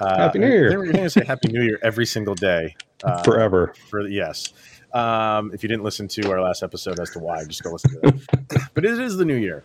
Uh, 0.00 0.16
Happy 0.16 0.40
New 0.40 0.48
Year. 0.48 0.76
We're 0.76 0.86
going 0.86 1.04
to 1.04 1.10
say 1.10 1.24
Happy 1.24 1.46
New 1.52 1.62
Year 1.62 1.78
every 1.82 2.06
single 2.06 2.34
day. 2.34 2.74
Uh, 3.02 3.22
Forever. 3.22 3.74
for 3.90 4.08
yes. 4.08 4.54
Um, 4.94 5.50
if 5.52 5.62
you 5.62 5.68
didn't 5.68 5.82
listen 5.82 6.08
to 6.08 6.30
our 6.30 6.40
last 6.40 6.62
episode 6.62 6.98
as 7.00 7.10
to 7.10 7.18
why, 7.18 7.44
just 7.44 7.62
go 7.62 7.70
listen 7.70 7.90
to 7.90 8.00
that. 8.00 8.70
but 8.74 8.86
it 8.86 8.98
is 8.98 9.18
the 9.18 9.26
new 9.26 9.34
year, 9.34 9.62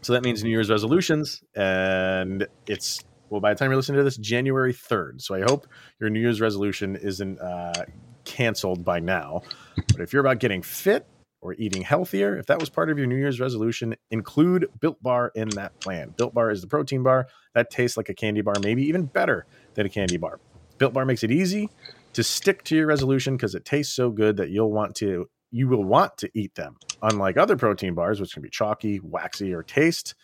so 0.00 0.14
that 0.14 0.22
means 0.22 0.42
New 0.42 0.48
Year's 0.48 0.70
resolutions, 0.70 1.42
and 1.54 2.46
it's 2.66 3.04
well 3.30 3.40
by 3.40 3.54
the 3.54 3.58
time 3.58 3.70
you're 3.70 3.76
listening 3.76 3.98
to 3.98 4.04
this, 4.04 4.16
January 4.16 4.72
third. 4.72 5.22
So 5.22 5.34
I 5.34 5.40
hope 5.40 5.66
your 5.98 6.10
New 6.10 6.20
Year's 6.20 6.40
resolution 6.40 6.96
isn't 6.96 7.40
uh, 7.40 7.84
canceled 8.24 8.84
by 8.84 9.00
now. 9.00 9.42
But 9.76 10.00
if 10.00 10.12
you're 10.12 10.20
about 10.20 10.40
getting 10.40 10.62
fit, 10.62 11.06
or 11.42 11.54
eating 11.54 11.82
healthier, 11.82 12.36
if 12.36 12.46
that 12.46 12.60
was 12.60 12.68
part 12.68 12.90
of 12.90 12.98
your 12.98 13.06
New 13.06 13.16
Year's 13.16 13.40
resolution, 13.40 13.96
include 14.10 14.68
Built 14.80 15.02
Bar 15.02 15.32
in 15.34 15.48
that 15.50 15.78
plan. 15.80 16.12
Built 16.16 16.34
Bar 16.34 16.50
is 16.50 16.60
the 16.60 16.66
protein 16.66 17.02
bar 17.02 17.28
that 17.54 17.70
tastes 17.70 17.96
like 17.96 18.08
a 18.08 18.14
candy 18.14 18.42
bar, 18.42 18.54
maybe 18.62 18.82
even 18.84 19.06
better 19.06 19.46
than 19.74 19.86
a 19.86 19.88
candy 19.88 20.18
bar. 20.18 20.38
Built 20.78 20.92
Bar 20.92 21.04
makes 21.04 21.22
it 21.22 21.30
easy 21.30 21.70
to 22.12 22.22
stick 22.22 22.62
to 22.64 22.76
your 22.76 22.86
resolution 22.86 23.36
because 23.36 23.54
it 23.54 23.64
tastes 23.64 23.94
so 23.94 24.10
good 24.10 24.36
that 24.36 24.50
you'll 24.50 24.72
want 24.72 24.94
to 24.96 25.28
you 25.52 25.66
will 25.66 25.82
want 25.82 26.16
to 26.18 26.30
eat 26.34 26.54
them. 26.54 26.76
Unlike 27.02 27.36
other 27.36 27.56
protein 27.56 27.94
bars, 27.94 28.20
which 28.20 28.34
can 28.34 28.42
be 28.42 28.50
chalky, 28.50 29.00
waxy, 29.00 29.52
or 29.52 29.64
taste 29.64 30.14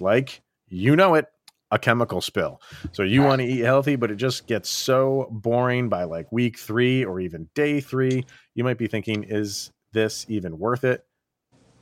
like 0.00 0.42
you 0.68 0.96
know 0.96 1.14
it, 1.14 1.26
a 1.74 1.78
chemical 1.78 2.20
spill. 2.20 2.62
So 2.92 3.02
you 3.02 3.22
want 3.22 3.40
to 3.40 3.46
eat 3.46 3.64
healthy, 3.64 3.96
but 3.96 4.12
it 4.12 4.14
just 4.14 4.46
gets 4.46 4.70
so 4.70 5.28
boring 5.30 5.88
by 5.88 6.04
like 6.04 6.30
week 6.30 6.56
three 6.56 7.04
or 7.04 7.18
even 7.18 7.50
day 7.54 7.80
three. 7.80 8.24
You 8.54 8.62
might 8.62 8.78
be 8.78 8.86
thinking, 8.86 9.24
is 9.24 9.72
this 9.92 10.24
even 10.28 10.58
worth 10.58 10.84
it? 10.84 11.04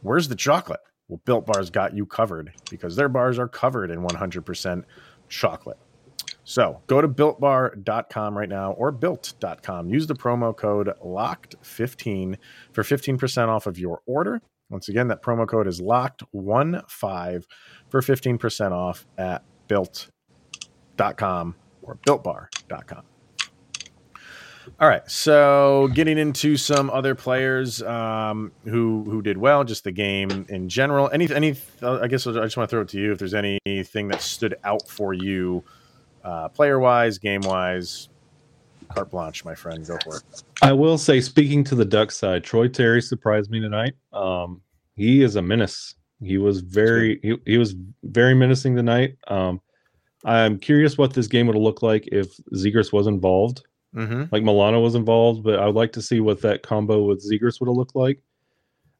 Where's 0.00 0.28
the 0.28 0.34
chocolate? 0.34 0.80
Well, 1.08 1.20
Built 1.26 1.44
Bars 1.44 1.68
got 1.68 1.94
you 1.94 2.06
covered 2.06 2.52
because 2.70 2.96
their 2.96 3.10
bars 3.10 3.38
are 3.38 3.48
covered 3.48 3.90
in 3.90 4.00
100% 4.00 4.84
chocolate. 5.28 5.78
So 6.44 6.80
go 6.86 7.02
to 7.02 7.08
builtbar.com 7.08 8.36
right 8.36 8.48
now 8.48 8.72
or 8.72 8.92
built.com. 8.92 9.90
Use 9.90 10.06
the 10.06 10.14
promo 10.14 10.56
code 10.56 10.90
LOCKED15 11.04 12.36
for 12.72 12.82
15% 12.82 13.48
off 13.48 13.66
of 13.66 13.78
your 13.78 14.00
order. 14.06 14.40
Once 14.70 14.88
again, 14.88 15.08
that 15.08 15.22
promo 15.22 15.46
code 15.46 15.66
is 15.66 15.82
locked15 15.82 17.44
for 17.90 18.00
15% 18.00 18.72
off 18.72 19.06
at 19.18 19.44
built.com 19.72 21.54
or 21.80 21.96
builtbar.com. 22.06 23.02
All 24.78 24.88
right, 24.88 25.10
so 25.10 25.88
getting 25.94 26.18
into 26.18 26.58
some 26.58 26.90
other 26.90 27.14
players 27.14 27.82
um, 27.82 28.52
who 28.64 29.02
who 29.04 29.22
did 29.22 29.38
well, 29.38 29.64
just 29.64 29.84
the 29.84 29.92
game 29.92 30.44
in 30.48 30.68
general. 30.68 31.08
Any 31.10 31.32
any, 31.32 31.56
I 31.82 32.06
guess 32.06 32.26
I 32.26 32.32
just 32.32 32.56
want 32.56 32.68
to 32.68 32.74
throw 32.74 32.82
it 32.82 32.88
to 32.90 33.00
you. 33.00 33.12
If 33.12 33.18
there's 33.18 33.34
anything 33.34 34.08
that 34.08 34.20
stood 34.20 34.56
out 34.62 34.88
for 34.88 35.14
you, 35.14 35.64
uh, 36.22 36.48
player 36.48 36.78
wise, 36.78 37.18
game 37.18 37.40
wise, 37.40 38.08
carte 38.94 39.10
blanche, 39.10 39.44
my 39.44 39.54
friend, 39.54 39.84
go 39.86 39.96
for 40.04 40.18
it. 40.18 40.42
I 40.60 40.72
will 40.72 40.98
say, 40.98 41.20
speaking 41.20 41.64
to 41.64 41.74
the 41.74 41.84
Duck 41.84 42.12
side, 42.12 42.44
Troy 42.44 42.68
Terry 42.68 43.02
surprised 43.02 43.50
me 43.50 43.60
tonight. 43.60 43.94
Um, 44.12 44.60
he 44.94 45.22
is 45.22 45.36
a 45.36 45.42
menace. 45.42 45.96
He 46.22 46.38
was 46.38 46.60
very 46.60 47.18
he, 47.22 47.36
he 47.46 47.58
was 47.58 47.74
very 48.04 48.34
menacing 48.34 48.76
tonight. 48.76 49.16
Um, 49.28 49.60
I'm 50.24 50.58
curious 50.58 50.96
what 50.96 51.14
this 51.14 51.26
game 51.26 51.46
would 51.48 51.56
look 51.56 51.82
like 51.82 52.08
if 52.12 52.36
Zegras 52.54 52.92
was 52.92 53.06
involved. 53.06 53.62
Mm-hmm. 53.94 54.24
Like 54.30 54.42
Milano 54.42 54.80
was 54.80 54.94
involved, 54.94 55.42
but 55.42 55.58
I 55.58 55.66
would 55.66 55.74
like 55.74 55.92
to 55.92 56.02
see 56.02 56.20
what 56.20 56.40
that 56.42 56.62
combo 56.62 57.02
with 57.02 57.28
Zegras 57.28 57.60
would 57.60 57.68
have 57.68 57.76
looked 57.76 57.96
like. 57.96 58.20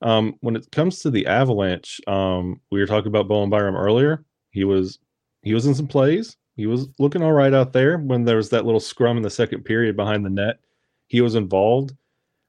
Um, 0.02 0.34
when 0.40 0.56
it 0.56 0.70
comes 0.72 1.00
to 1.00 1.10
the 1.10 1.26
Avalanche, 1.26 2.00
um, 2.08 2.60
we 2.70 2.80
were 2.80 2.86
talking 2.86 3.08
about 3.08 3.28
Bowen 3.28 3.50
Byram 3.50 3.76
earlier. 3.76 4.24
He 4.50 4.64
was 4.64 4.98
he 5.42 5.54
was 5.54 5.66
in 5.66 5.74
some 5.74 5.86
plays. 5.86 6.36
He 6.56 6.66
was 6.66 6.88
looking 6.98 7.22
all 7.22 7.32
right 7.32 7.54
out 7.54 7.72
there 7.72 7.98
when 7.98 8.24
there 8.24 8.36
was 8.36 8.50
that 8.50 8.66
little 8.66 8.80
scrum 8.80 9.16
in 9.16 9.22
the 9.22 9.30
second 9.30 9.64
period 9.64 9.96
behind 9.96 10.24
the 10.24 10.30
net. 10.30 10.58
He 11.06 11.20
was 11.20 11.34
involved. 11.34 11.92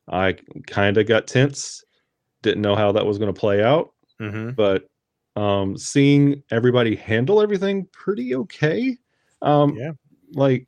I 0.09 0.35
kind 0.67 0.97
of 0.97 1.07
got 1.07 1.27
tense. 1.27 1.83
Didn't 2.41 2.61
know 2.61 2.75
how 2.75 2.91
that 2.91 3.05
was 3.05 3.17
going 3.17 3.33
to 3.33 3.39
play 3.39 3.63
out, 3.63 3.93
Mm-hmm. 4.23 4.51
but 4.51 4.89
um, 5.35 5.77
seeing 5.77 6.43
everybody 6.51 6.95
handle 6.95 7.41
everything 7.41 7.87
pretty 7.91 8.35
okay. 8.35 8.97
Um, 9.41 9.75
Yeah. 9.75 9.91
like 10.33 10.67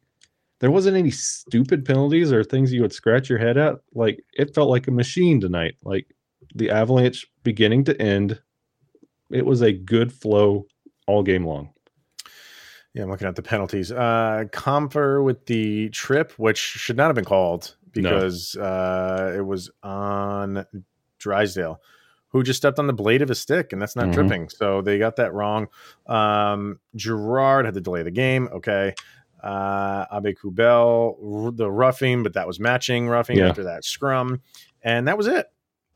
there 0.59 0.71
wasn't 0.71 0.97
any 0.97 1.11
stupid 1.11 1.85
penalties 1.85 2.31
or 2.31 2.43
things 2.43 2.73
you 2.73 2.81
would 2.81 2.93
scratch 2.93 3.29
your 3.29 3.37
head 3.39 3.57
at. 3.57 3.75
Like 3.93 4.23
it 4.33 4.55
felt 4.55 4.69
like 4.69 4.87
a 4.87 4.91
machine 4.91 5.39
tonight. 5.39 5.75
Like 5.83 6.07
the 6.55 6.69
Avalanche 6.71 7.27
beginning 7.43 7.83
to 7.85 8.01
end, 8.01 8.41
it 9.29 9.45
was 9.45 9.61
a 9.61 9.71
good 9.71 10.11
flow 10.11 10.65
all 11.07 11.21
game 11.23 11.45
long. 11.45 11.69
Yeah, 12.93 13.03
I'm 13.03 13.09
looking 13.11 13.27
at 13.27 13.35
the 13.35 13.43
penalties. 13.43 13.91
Uh 13.91 14.45
Compher 14.51 15.23
with 15.23 15.45
the 15.45 15.89
trip, 15.89 16.31
which 16.37 16.57
should 16.57 16.95
not 16.97 17.07
have 17.07 17.15
been 17.15 17.25
called 17.25 17.75
No. 17.95 18.01
because 18.01 18.55
uh 18.55 19.33
it 19.37 19.45
was 19.45 19.69
on 19.83 20.65
Drysdale, 21.19 21.81
who 22.29 22.43
just 22.43 22.57
stepped 22.57 22.79
on 22.79 22.87
the 22.87 22.93
blade 22.93 23.21
of 23.21 23.29
a 23.29 23.35
stick, 23.35 23.71
and 23.73 23.81
that's 23.81 23.95
not 23.95 24.07
Mhm. 24.07 24.13
tripping. 24.13 24.49
So 24.49 24.81
they 24.81 24.97
got 24.97 25.15
that 25.17 25.33
wrong. 25.33 25.67
Um 26.07 26.79
Girard 26.95 27.65
had 27.65 27.73
to 27.75 27.81
delay 27.81 28.03
the 28.03 28.11
game. 28.11 28.49
Okay. 28.51 28.93
Uh 29.43 30.05
Aube-Kubel, 30.07 31.55
the 31.55 31.69
roughing, 31.71 32.23
but 32.23 32.33
that 32.33 32.47
was 32.47 32.59
matching 32.59 33.07
roughing 33.07 33.37
Yeah. 33.37 33.49
after 33.49 33.63
that 33.65 33.83
scrum. 33.85 34.41
And 34.81 35.07
that 35.07 35.17
was 35.17 35.27
it. 35.27 35.47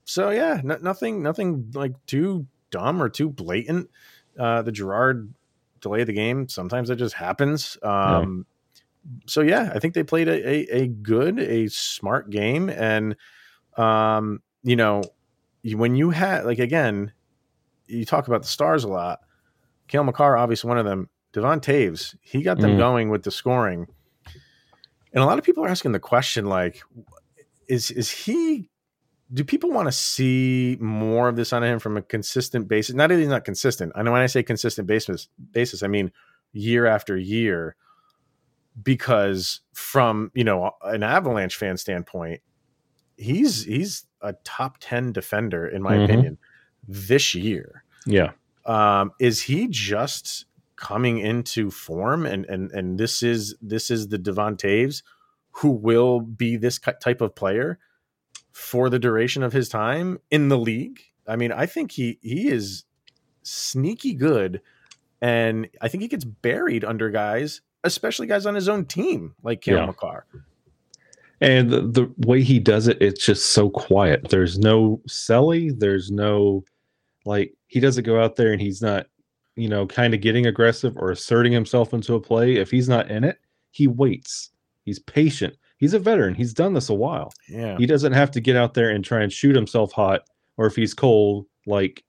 So 0.05 0.29
yeah, 0.29 0.61
no, 0.63 0.77
nothing, 0.81 1.21
nothing 1.21 1.71
like 1.73 1.93
too 2.05 2.47
dumb 2.71 3.01
or 3.01 3.09
too 3.09 3.29
blatant. 3.29 3.89
Uh 4.37 4.61
the 4.61 4.71
Girard 4.71 5.33
delay 5.81 6.03
the 6.03 6.13
game. 6.13 6.47
Sometimes 6.47 6.89
that 6.89 6.97
just 6.97 7.15
happens. 7.15 7.77
Um, 7.83 8.45
So 9.25 9.41
yeah, 9.41 9.71
I 9.73 9.79
think 9.79 9.93
they 9.93 10.03
played 10.03 10.27
a, 10.27 10.47
a, 10.47 10.81
a 10.83 10.87
good, 10.87 11.39
a 11.39 11.67
smart 11.69 12.29
game, 12.29 12.69
and 12.69 13.15
um, 13.77 14.41
you 14.61 14.75
know, 14.75 15.01
when 15.63 15.95
you 15.95 16.11
had 16.11 16.45
like 16.45 16.59
again, 16.59 17.11
you 17.87 18.05
talk 18.05 18.27
about 18.27 18.41
the 18.41 18.47
stars 18.47 18.83
a 18.83 18.87
lot. 18.87 19.19
Cale 19.87 20.03
Makar, 20.03 20.37
obviously 20.37 20.67
one 20.67 20.77
of 20.77 20.85
them. 20.85 21.09
Devon 21.31 21.59
Toews, 21.59 22.15
he 22.21 22.41
got 22.41 22.57
them 22.59 22.71
Mm. 22.71 22.77
going 22.77 23.09
with 23.09 23.23
the 23.23 23.31
scoring, 23.31 23.87
and 25.13 25.23
a 25.23 25.25
lot 25.25 25.37
of 25.37 25.43
people 25.45 25.63
are 25.63 25.69
asking 25.69 25.91
the 25.91 25.99
question 25.99 26.45
like, 26.47 26.81
is 27.67 27.91
is 27.91 28.09
he? 28.09 28.69
Do 29.31 29.43
people 29.43 29.69
want 29.69 29.87
to 29.87 29.91
see 29.91 30.75
more 30.79 31.29
of 31.29 31.35
this 31.35 31.53
on 31.53 31.63
him 31.63 31.77
from 31.77 31.97
a 31.97 32.01
consistent 32.01 32.67
basis? 32.67 32.95
Not 32.95 33.09
that 33.09 33.19
he's 33.19 33.27
not 33.27 33.45
consistent. 33.45 33.91
I 33.93 34.01
know 34.01 34.11
when 34.11 34.21
I 34.21 34.25
say 34.25 34.41
consistent 34.41 34.87
basis, 34.87 35.29
basis, 35.51 35.83
I 35.83 35.87
mean 35.87 36.11
year 36.51 36.87
after 36.87 37.15
year 37.15 37.75
because 38.81 39.61
from 39.73 40.31
you 40.33 40.43
know 40.43 40.71
an 40.83 41.03
avalanche 41.03 41.55
fan 41.55 41.77
standpoint 41.77 42.41
he's 43.19 43.65
he's 43.65 44.05
a 44.21 44.33
top 44.43 44.77
10 44.79 45.11
defender 45.11 45.67
in 45.67 45.81
my 45.81 45.95
Mhm. 45.97 46.03
opinion 46.05 46.37
this 46.87 47.35
year 47.35 47.83
Yeah. 48.05 48.31
um 48.65 49.11
is 49.19 49.41
he 49.43 49.67
just 49.67 50.45
coming 50.75 51.17
into 51.19 51.69
form 51.69 52.25
and 52.25 52.45
and 52.45 52.71
and 52.71 52.97
this 52.97 53.21
is 53.21 53.55
this 53.61 53.91
is 53.91 54.07
the 54.07 54.17
Devon 54.17 54.55
Toews 54.55 55.03
who 55.51 55.69
will 55.71 56.21
be 56.21 56.55
this 56.57 56.79
type 57.01 57.19
of 57.21 57.35
player 57.35 57.77
for 58.53 58.89
the 58.89 58.99
duration 58.99 59.43
of 59.43 59.51
his 59.53 59.67
time 59.69 60.19
in 60.31 60.47
the 60.49 60.57
league 60.57 61.01
i 61.27 61.35
mean 61.35 61.51
i 61.51 61.65
think 61.65 61.91
he 61.91 62.17
he 62.21 62.47
is 62.49 62.85
sneaky 63.43 64.13
good 64.13 64.61
and 65.21 65.67
i 65.81 65.87
think 65.87 66.01
he 66.01 66.07
gets 66.07 66.23
buried 66.25 66.83
under 66.85 67.09
guys 67.09 67.61
especially 67.83 68.27
guys 68.27 68.45
on 68.45 68.55
his 68.55 68.67
own 68.69 68.85
team 68.85 69.33
like 69.43 69.61
Cam 69.61 69.75
Yeah. 69.75 69.85
Makar. 69.85 70.25
And 71.41 71.69
the, 71.69 71.81
the 71.81 72.13
way 72.27 72.43
he 72.43 72.59
does 72.59 72.87
it, 72.87 73.01
it's 73.01 73.25
just 73.25 73.47
so 73.47 73.69
quiet. 73.69 74.29
There's 74.29 74.59
no 74.59 75.01
selly. 75.07 75.77
There's 75.77 76.11
no 76.11 76.63
like 77.25 77.53
he 77.67 77.79
doesn't 77.79 78.05
go 78.05 78.21
out 78.21 78.35
there 78.35 78.51
and 78.51 78.61
he's 78.61 78.81
not, 78.81 79.07
you 79.55 79.69
know, 79.69 79.85
kind 79.85 80.13
of 80.13 80.21
getting 80.21 80.47
aggressive 80.47 80.97
or 80.97 81.11
asserting 81.11 81.51
himself 81.51 81.93
into 81.93 82.15
a 82.15 82.19
play. 82.19 82.55
If 82.55 82.71
he's 82.71 82.89
not 82.89 83.09
in 83.09 83.23
it, 83.23 83.37
he 83.71 83.87
waits. 83.87 84.51
He's 84.83 84.99
patient. 84.99 85.55
He's 85.77 85.93
a 85.93 85.99
veteran. 85.99 86.35
He's 86.35 86.53
done 86.53 86.73
this 86.73 86.89
a 86.89 86.93
while. 86.93 87.31
Yeah. 87.47 87.77
He 87.77 87.85
doesn't 87.85 88.13
have 88.13 88.31
to 88.31 88.41
get 88.41 88.55
out 88.55 88.73
there 88.73 88.89
and 88.89 89.03
try 89.03 89.21
and 89.21 89.31
shoot 89.31 89.55
himself 89.55 89.93
hot, 89.93 90.21
or 90.57 90.65
if 90.65 90.75
he's 90.75 90.93
cold, 90.93 91.45
like 91.65 92.03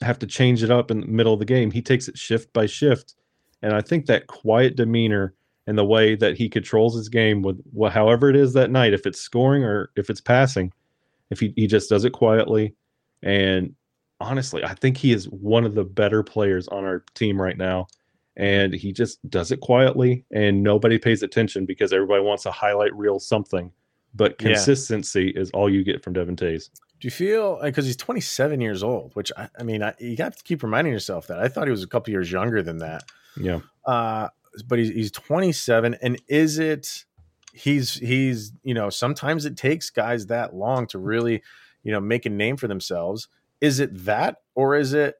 have 0.00 0.18
to 0.20 0.26
change 0.26 0.62
it 0.62 0.70
up 0.70 0.90
in 0.90 1.00
the 1.00 1.06
middle 1.06 1.32
of 1.32 1.38
the 1.38 1.44
game. 1.44 1.70
He 1.70 1.82
takes 1.82 2.06
it 2.06 2.18
shift 2.18 2.52
by 2.52 2.66
shift. 2.66 3.14
And 3.62 3.72
I 3.72 3.80
think 3.80 4.06
that 4.06 4.26
quiet 4.26 4.76
demeanor 4.76 5.34
and 5.66 5.76
the 5.76 5.84
way 5.84 6.14
that 6.14 6.36
he 6.36 6.48
controls 6.48 6.96
his 6.96 7.08
game 7.08 7.42
with 7.42 7.60
wh- 7.78 7.90
however 7.92 8.30
it 8.30 8.36
is 8.36 8.52
that 8.54 8.70
night, 8.70 8.94
if 8.94 9.06
it's 9.06 9.20
scoring 9.20 9.64
or 9.64 9.90
if 9.96 10.08
it's 10.10 10.20
passing, 10.20 10.72
if 11.30 11.40
he, 11.40 11.52
he 11.56 11.66
just 11.66 11.88
does 11.90 12.04
it 12.04 12.12
quietly. 12.12 12.74
And 13.22 13.74
honestly, 14.20 14.62
I 14.64 14.74
think 14.74 14.96
he 14.96 15.12
is 15.12 15.26
one 15.28 15.64
of 15.64 15.74
the 15.74 15.84
better 15.84 16.22
players 16.22 16.68
on 16.68 16.84
our 16.84 17.04
team 17.14 17.40
right 17.40 17.56
now. 17.58 17.88
And 18.36 18.74
he 18.74 18.92
just 18.92 19.18
does 19.30 19.50
it 19.50 19.60
quietly 19.60 20.24
and 20.30 20.62
nobody 20.62 20.98
pays 20.98 21.22
attention 21.22 21.64
because 21.64 21.92
everybody 21.92 22.22
wants 22.22 22.44
a 22.44 22.52
highlight 22.52 22.94
reel 22.94 23.18
something. 23.18 23.72
But 24.14 24.36
Yeah. 24.40 24.48
consistency 24.48 25.30
is 25.30 25.50
all 25.52 25.68
you 25.70 25.82
get 25.82 26.02
from 26.04 26.12
Devon 26.12 26.36
Toews. 26.36 26.68
Do 27.00 27.06
you 27.06 27.10
feel 27.10 27.58
because 27.62 27.84
he's 27.86 27.96
27 27.96 28.60
years 28.60 28.82
old, 28.82 29.14
which 29.14 29.32
I, 29.36 29.48
I 29.58 29.62
mean, 29.62 29.82
I, 29.82 29.94
you 29.98 30.16
got 30.16 30.36
to 30.36 30.42
keep 30.44 30.62
reminding 30.62 30.92
yourself 30.92 31.26
that 31.26 31.38
I 31.38 31.48
thought 31.48 31.66
he 31.66 31.70
was 31.70 31.82
a 31.82 31.86
couple 31.86 32.10
years 32.10 32.30
younger 32.30 32.62
than 32.62 32.78
that. 32.78 33.04
Yeah. 33.38 33.60
Uh, 33.86 34.28
but 34.62 34.78
he's, 34.78 34.90
he's 34.90 35.10
27. 35.10 35.96
And 36.02 36.20
is 36.28 36.58
it, 36.58 37.04
he's, 37.52 37.94
he's, 37.94 38.52
you 38.62 38.74
know, 38.74 38.90
sometimes 38.90 39.44
it 39.44 39.56
takes 39.56 39.90
guys 39.90 40.26
that 40.26 40.54
long 40.54 40.86
to 40.88 40.98
really, 40.98 41.42
you 41.82 41.92
know, 41.92 42.00
make 42.00 42.26
a 42.26 42.30
name 42.30 42.56
for 42.56 42.68
themselves. 42.68 43.28
Is 43.60 43.80
it 43.80 44.04
that, 44.04 44.38
or 44.54 44.76
is 44.76 44.92
it 44.92 45.16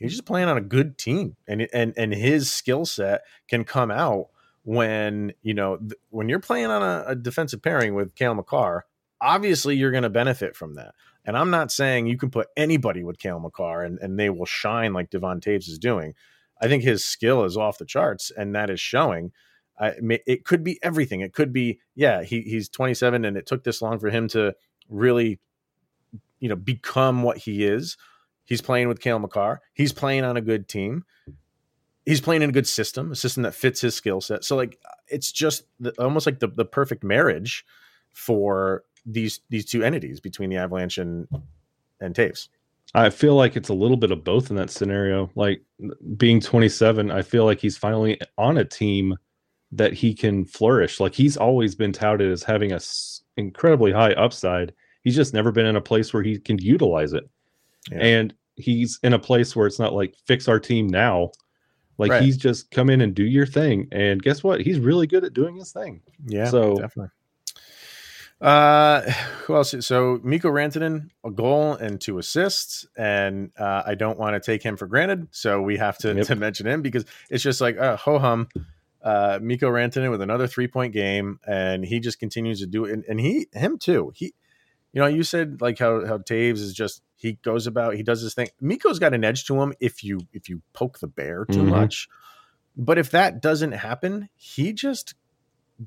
he's 0.00 0.12
just 0.12 0.24
playing 0.24 0.48
on 0.48 0.56
a 0.56 0.62
good 0.62 0.98
team 0.98 1.36
and, 1.46 1.68
and, 1.72 1.92
and 1.96 2.12
his 2.12 2.50
skill 2.50 2.84
set 2.84 3.22
can 3.48 3.64
come 3.64 3.90
out 3.90 4.28
when, 4.62 5.32
you 5.42 5.54
know, 5.54 5.76
th- 5.76 5.92
when 6.08 6.28
you're 6.28 6.40
playing 6.40 6.66
on 6.66 6.82
a, 6.82 7.04
a 7.08 7.14
defensive 7.14 7.62
pairing 7.62 7.94
with 7.94 8.14
Cale 8.14 8.34
Makar, 8.34 8.86
obviously 9.20 9.76
you're 9.76 9.90
going 9.90 10.02
to 10.02 10.10
benefit 10.10 10.56
from 10.56 10.74
that. 10.74 10.94
And 11.24 11.36
I'm 11.36 11.50
not 11.50 11.70
saying 11.70 12.06
you 12.06 12.16
can 12.16 12.30
put 12.30 12.48
anybody 12.56 13.04
with 13.04 13.18
Cale 13.18 13.38
Makar 13.38 13.84
and, 13.84 13.98
and 13.98 14.18
they 14.18 14.30
will 14.30 14.46
shine 14.46 14.92
like 14.92 15.10
Devon 15.10 15.40
Toews 15.40 15.68
is 15.68 15.78
doing. 15.78 16.14
I 16.60 16.68
think 16.68 16.82
his 16.82 17.04
skill 17.04 17.44
is 17.44 17.56
off 17.56 17.78
the 17.78 17.84
charts, 17.84 18.30
and 18.36 18.54
that 18.54 18.70
is 18.70 18.80
showing. 18.80 19.32
I, 19.78 19.94
it 20.26 20.44
could 20.44 20.62
be 20.62 20.78
everything. 20.82 21.22
It 21.22 21.32
could 21.32 21.52
be, 21.52 21.80
yeah, 21.94 22.22
he, 22.22 22.42
he's 22.42 22.68
27, 22.68 23.24
and 23.24 23.36
it 23.36 23.46
took 23.46 23.64
this 23.64 23.80
long 23.80 23.98
for 23.98 24.10
him 24.10 24.28
to 24.28 24.54
really, 24.90 25.40
you 26.38 26.50
know, 26.50 26.56
become 26.56 27.22
what 27.22 27.38
he 27.38 27.64
is. 27.64 27.96
He's 28.44 28.60
playing 28.60 28.88
with 28.88 29.00
Cale 29.00 29.18
Makar. 29.18 29.62
He's 29.72 29.92
playing 29.92 30.24
on 30.24 30.36
a 30.36 30.42
good 30.42 30.68
team. 30.68 31.04
He's 32.04 32.20
playing 32.20 32.42
in 32.42 32.50
a 32.50 32.52
good 32.52 32.66
system, 32.66 33.12
a 33.12 33.16
system 33.16 33.42
that 33.44 33.54
fits 33.54 33.80
his 33.80 33.94
skill 33.94 34.20
set. 34.20 34.44
So, 34.44 34.56
like, 34.56 34.78
it's 35.08 35.32
just 35.32 35.64
the, 35.78 35.92
almost 36.02 36.26
like 36.26 36.40
the, 36.40 36.48
the 36.48 36.64
perfect 36.64 37.04
marriage 37.04 37.64
for 38.12 38.84
these 39.06 39.40
these 39.48 39.64
two 39.64 39.82
entities 39.82 40.20
between 40.20 40.50
the 40.50 40.56
Avalanche 40.56 40.98
and 40.98 41.28
and 42.00 42.14
Toews. 42.14 42.48
I 42.94 43.10
feel 43.10 43.36
like 43.36 43.56
it's 43.56 43.68
a 43.68 43.74
little 43.74 43.96
bit 43.96 44.10
of 44.10 44.24
both 44.24 44.50
in 44.50 44.56
that 44.56 44.70
scenario. 44.70 45.30
Like 45.34 45.62
being 46.16 46.40
27, 46.40 47.10
I 47.10 47.22
feel 47.22 47.44
like 47.44 47.60
he's 47.60 47.76
finally 47.76 48.20
on 48.36 48.58
a 48.58 48.64
team 48.64 49.16
that 49.72 49.92
he 49.92 50.12
can 50.12 50.44
flourish. 50.44 50.98
Like 50.98 51.14
he's 51.14 51.36
always 51.36 51.74
been 51.74 51.92
touted 51.92 52.32
as 52.32 52.42
having 52.42 52.72
a 52.72 52.76
s- 52.76 53.22
incredibly 53.36 53.92
high 53.92 54.12
upside. 54.12 54.72
He's 55.02 55.14
just 55.14 55.32
never 55.32 55.52
been 55.52 55.66
in 55.66 55.76
a 55.76 55.80
place 55.80 56.12
where 56.12 56.22
he 56.22 56.38
can 56.38 56.58
utilize 56.58 57.12
it. 57.12 57.28
Yeah. 57.90 57.98
And 57.98 58.34
he's 58.56 58.98
in 59.02 59.12
a 59.12 59.18
place 59.18 59.54
where 59.54 59.66
it's 59.66 59.78
not 59.78 59.94
like 59.94 60.16
fix 60.26 60.48
our 60.48 60.58
team 60.58 60.88
now. 60.88 61.30
Like 61.96 62.10
right. 62.10 62.22
he's 62.22 62.36
just 62.36 62.70
come 62.70 62.90
in 62.90 63.02
and 63.02 63.14
do 63.14 63.24
your 63.24 63.46
thing. 63.46 63.86
And 63.92 64.22
guess 64.22 64.42
what? 64.42 64.60
He's 64.62 64.78
really 64.78 65.06
good 65.06 65.24
at 65.24 65.34
doing 65.34 65.56
his 65.56 65.70
thing. 65.70 66.00
Yeah. 66.26 66.48
So 66.48 66.74
definitely. 66.76 67.10
Uh, 68.40 69.02
who 69.44 69.56
else? 69.56 69.74
So 69.80 70.20
Mikko 70.22 70.50
Rantanen, 70.50 71.10
a 71.24 71.30
goal 71.30 71.74
and 71.74 72.00
two 72.00 72.18
assists, 72.18 72.86
and 72.96 73.50
uh, 73.58 73.82
I 73.86 73.94
don't 73.94 74.18
want 74.18 74.34
to 74.34 74.40
take 74.40 74.62
him 74.62 74.76
for 74.76 74.86
granted, 74.86 75.28
so 75.30 75.60
we 75.60 75.76
have 75.76 75.98
to, 75.98 76.14
yep. 76.14 76.26
to 76.26 76.36
mention 76.36 76.66
him 76.66 76.82
because 76.82 77.04
it's 77.28 77.42
just 77.42 77.60
like 77.60 77.78
uh, 77.78 77.96
ho 77.96 78.18
hum. 78.18 78.48
Uh, 79.02 79.38
Mikko 79.40 79.70
Rantanen 79.70 80.10
with 80.10 80.20
another 80.20 80.46
three 80.46 80.68
point 80.68 80.92
game, 80.92 81.40
and 81.46 81.82
he 81.82 82.00
just 82.00 82.18
continues 82.18 82.60
to 82.60 82.66
do 82.66 82.84
it, 82.84 82.92
and, 82.92 83.04
and 83.08 83.18
he 83.18 83.46
him 83.54 83.78
too. 83.78 84.12
He, 84.14 84.34
you 84.92 85.00
know, 85.00 85.06
you 85.06 85.22
said 85.22 85.62
like 85.62 85.78
how 85.78 86.04
how 86.04 86.18
Toews 86.18 86.58
is 86.58 86.74
just 86.74 87.00
he 87.16 87.38
goes 87.42 87.66
about 87.66 87.94
he 87.94 88.02
does 88.02 88.20
his 88.20 88.34
thing. 88.34 88.48
Mikko's 88.60 88.98
got 88.98 89.14
an 89.14 89.24
edge 89.24 89.46
to 89.46 89.58
him 89.58 89.72
if 89.80 90.04
you 90.04 90.20
if 90.34 90.50
you 90.50 90.60
poke 90.74 90.98
the 90.98 91.06
bear 91.06 91.46
too 91.46 91.60
mm-hmm. 91.60 91.70
much, 91.70 92.08
but 92.76 92.98
if 92.98 93.10
that 93.12 93.40
doesn't 93.40 93.72
happen, 93.72 94.28
he 94.36 94.74
just 94.74 95.14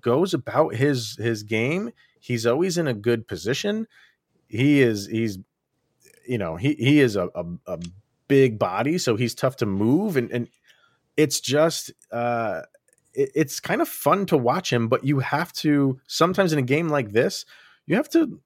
goes 0.01 0.33
about 0.33 0.73
his 0.73 1.15
his 1.17 1.43
game 1.43 1.91
He's 2.23 2.45
always 2.45 2.77
in 2.77 2.87
a 2.87 2.93
good 2.93 3.27
position. 3.27 3.85
He 4.47 4.81
is 4.81 5.07
he's 5.07 5.39
you 6.25 6.37
know 6.37 6.55
he 6.55 6.73
he 6.75 7.01
is 7.01 7.17
a, 7.17 7.27
a, 7.35 7.45
a 7.67 7.79
big 8.29 8.57
body, 8.57 8.97
so 8.97 9.17
he's 9.17 9.35
tough 9.35 9.57
to 9.57 9.65
move, 9.65 10.15
and 10.15 10.31
and 10.31 10.47
it's 11.17 11.41
just 11.41 11.91
uh, 12.13 12.61
it, 13.13 13.29
it's 13.35 13.59
kind 13.59 13.81
of 13.81 13.89
fun 13.89 14.25
to 14.27 14.37
watch 14.37 14.71
him. 14.71 14.87
But 14.87 15.03
you 15.03 15.19
have 15.19 15.51
to 15.63 15.99
sometimes 16.07 16.53
in 16.53 16.59
a 16.59 16.61
game 16.61 16.87
like 16.87 17.11
this, 17.11 17.45
you 17.87 17.97
have 17.97 18.09
to 18.11 18.39